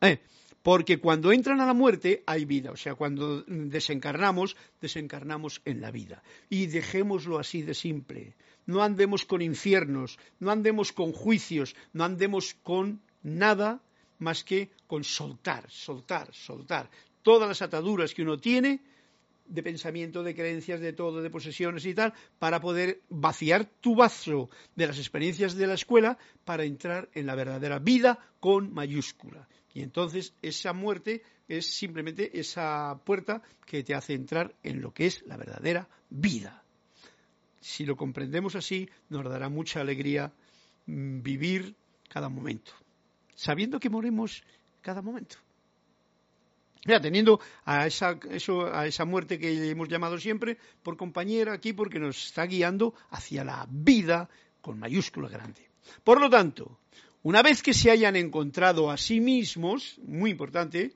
[0.00, 0.18] Eh,
[0.66, 5.92] porque cuando entran a la muerte hay vida, o sea, cuando desencarnamos, desencarnamos en la
[5.92, 6.24] vida.
[6.50, 8.34] Y dejémoslo así de simple.
[8.66, 13.80] No andemos con infiernos, no andemos con juicios, no andemos con nada
[14.18, 16.90] más que con soltar, soltar, soltar.
[17.22, 18.80] Todas las ataduras que uno tiene
[19.46, 24.50] de pensamiento, de creencias, de todo, de posesiones y tal, para poder vaciar tu vaso
[24.74, 29.46] de las experiencias de la escuela para entrar en la verdadera vida con mayúscula.
[29.76, 35.04] Y entonces esa muerte es simplemente esa puerta que te hace entrar en lo que
[35.04, 36.62] es la verdadera vida.
[37.60, 40.32] Si lo comprendemos así, nos dará mucha alegría
[40.86, 41.74] mm, vivir
[42.08, 42.72] cada momento,
[43.34, 44.42] sabiendo que moremos
[44.80, 45.36] cada momento.
[46.86, 51.74] Ya, teniendo a esa, eso, a esa muerte que hemos llamado siempre por compañera aquí,
[51.74, 54.30] porque nos está guiando hacia la vida
[54.62, 55.68] con mayúscula grande.
[56.02, 56.78] Por lo tanto,
[57.22, 60.92] una vez que se hayan encontrado a sí mismos, muy importante,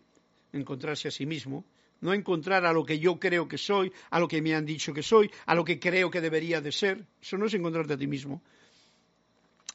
[0.53, 1.65] encontrarse a sí mismo,
[2.01, 4.93] no encontrar a lo que yo creo que soy, a lo que me han dicho
[4.95, 7.99] que soy, a lo que creo que debería de ser, eso no es encontrarte a
[7.99, 8.43] ti mismo,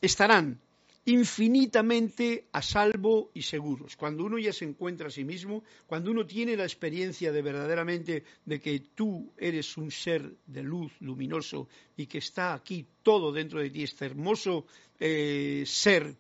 [0.02, 0.60] estarán
[1.06, 3.96] infinitamente a salvo y seguros.
[3.96, 8.24] Cuando uno ya se encuentra a sí mismo, cuando uno tiene la experiencia de verdaderamente
[8.44, 13.60] de que tú eres un ser de luz luminoso y que está aquí todo dentro
[13.60, 14.66] de ti, este hermoso
[15.00, 16.16] eh, ser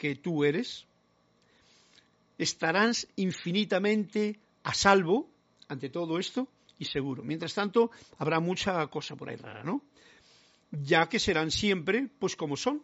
[0.00, 0.86] que tú eres,
[2.38, 5.28] estarás infinitamente a salvo
[5.68, 6.48] ante todo esto
[6.78, 7.22] y seguro.
[7.22, 9.82] Mientras tanto, habrá mucha cosa por ahí rara, ¿no?
[10.70, 12.82] Ya que serán siempre, pues como son,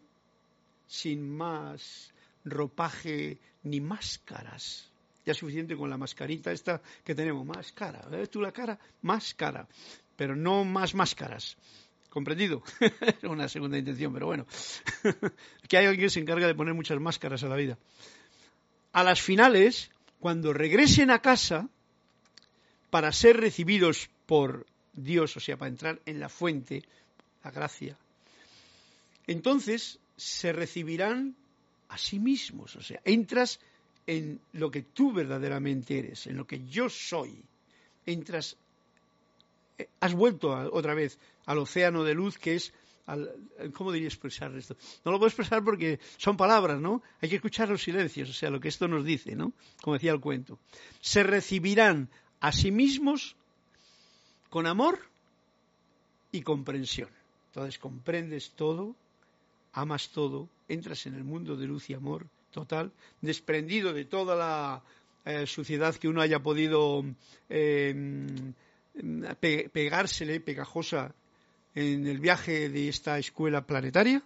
[0.86, 2.12] sin más
[2.44, 4.90] ropaje ni máscaras.
[5.24, 7.46] Ya es suficiente con la mascarita esta que tenemos.
[7.46, 8.06] Máscara.
[8.10, 8.78] ¿Ves tú la cara?
[9.00, 9.66] Máscara.
[10.16, 11.56] Pero no más máscaras.
[12.16, 12.62] ¿Comprendido?
[13.24, 14.46] una segunda intención, pero bueno.
[15.68, 17.76] que hay alguien que se encarga de poner muchas máscaras a la vida.
[18.94, 21.68] A las finales, cuando regresen a casa,
[22.88, 24.64] para ser recibidos por
[24.94, 26.84] Dios, o sea, para entrar en la fuente,
[27.44, 27.98] la gracia,
[29.26, 31.36] entonces se recibirán
[31.90, 33.60] a sí mismos, o sea, entras
[34.06, 37.44] en lo que tú verdaderamente eres, en lo que yo soy.
[38.06, 38.56] Entras,
[39.76, 42.72] eh, has vuelto otra vez al océano de luz que es,
[43.72, 44.76] ¿cómo diría expresar esto?
[45.04, 47.02] No lo puedo expresar porque son palabras, ¿no?
[47.20, 49.52] Hay que escuchar los silencios, o sea, lo que esto nos dice, ¿no?
[49.80, 50.58] Como decía el cuento.
[51.00, 53.36] Se recibirán a sí mismos
[54.50, 54.98] con amor
[56.32, 57.08] y comprensión.
[57.48, 58.94] Entonces comprendes todo,
[59.72, 64.82] amas todo, entras en el mundo de luz y amor total, desprendido de toda la
[65.24, 67.04] eh, suciedad que uno haya podido
[67.48, 68.54] em,
[69.72, 71.14] pegársele, pegajosa,
[71.76, 74.22] en el viaje de esta escuela planetaria.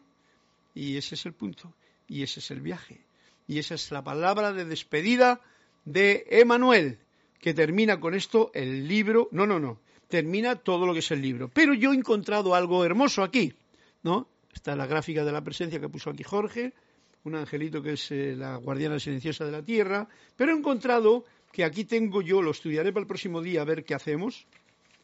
[0.74, 1.74] Y ese es el punto,
[2.08, 3.00] y ese es el viaje.
[3.46, 5.40] Y esa es la palabra de despedida
[5.84, 7.00] de Emanuel,
[7.40, 9.28] que termina con esto el libro.
[9.32, 11.48] No, no, no, termina todo lo que es el libro.
[11.48, 13.52] Pero yo he encontrado algo hermoso aquí,
[14.04, 14.28] ¿no?
[14.54, 16.72] Está la gráfica de la presencia que puso aquí Jorge,
[17.24, 21.64] un angelito que es eh, la guardiana silenciosa de la tierra, pero he encontrado que
[21.64, 24.46] aquí tengo yo, lo estudiaré para el próximo día a ver qué hacemos.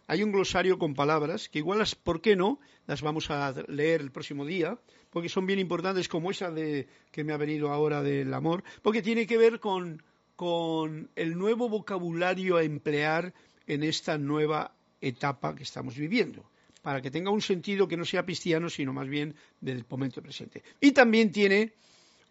[0.08, 2.60] Hay un glosario con palabras que igual, las, ¿por qué no?
[2.86, 4.78] Las vamos a leer el próximo día,
[5.10, 9.02] porque son bien importantes como esa de que me ha venido ahora del amor, porque
[9.02, 10.02] tiene que ver con,
[10.36, 13.34] con el nuevo vocabulario a emplear
[13.66, 16.44] en esta nueva etapa que estamos viviendo
[16.86, 20.62] para que tenga un sentido que no sea cristiano, sino más bien del momento presente.
[20.80, 21.72] Y también tiene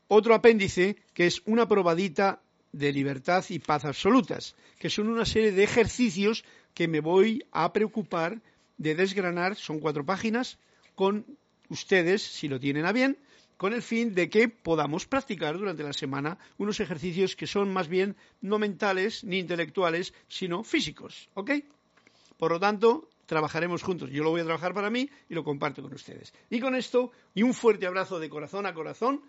[0.07, 5.51] otro apéndice que es una probadita de libertad y paz absolutas, que son una serie
[5.51, 6.45] de ejercicios
[6.75, 8.39] que me voy a preocupar
[8.77, 10.59] de desgranar, son cuatro páginas,
[10.93, 11.25] con
[11.69, 13.17] ustedes, si lo tienen a bien,
[13.57, 17.87] con el fin de que podamos practicar durante la semana unos ejercicios que son más
[17.87, 21.29] bien no mentales ni intelectuales, sino físicos.
[21.33, 21.51] ¿Ok?
[22.37, 24.09] Por lo tanto, trabajaremos juntos.
[24.11, 26.33] Yo lo voy a trabajar para mí y lo comparto con ustedes.
[26.49, 29.21] Y con esto, y un fuerte abrazo de corazón a corazón,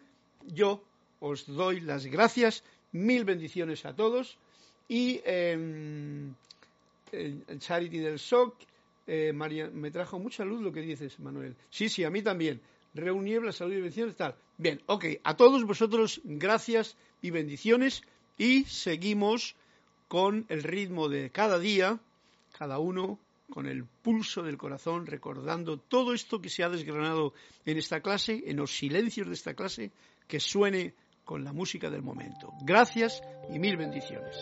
[0.44, 0.82] yo
[1.20, 4.38] os doy las gracias, mil bendiciones a todos
[4.88, 6.28] y eh,
[7.12, 8.56] el Charity del SOC,
[9.06, 11.54] eh, María, me trajo mucha luz lo que dices, Manuel.
[11.70, 12.60] Sí, sí, a mí también.
[12.94, 14.34] la salud y bendiciones, tal.
[14.58, 18.02] Bien, ok, a todos vosotros gracias y bendiciones
[18.38, 19.54] y seguimos
[20.08, 22.00] con el ritmo de cada día,
[22.58, 23.18] cada uno
[23.50, 27.32] con el pulso del corazón, recordando todo esto que se ha desgranado
[27.64, 29.92] en esta clase, en los silencios de esta clase,
[30.26, 30.94] que suene
[31.24, 32.52] con la música del momento.
[32.62, 34.36] Gracias y mil bendiciones.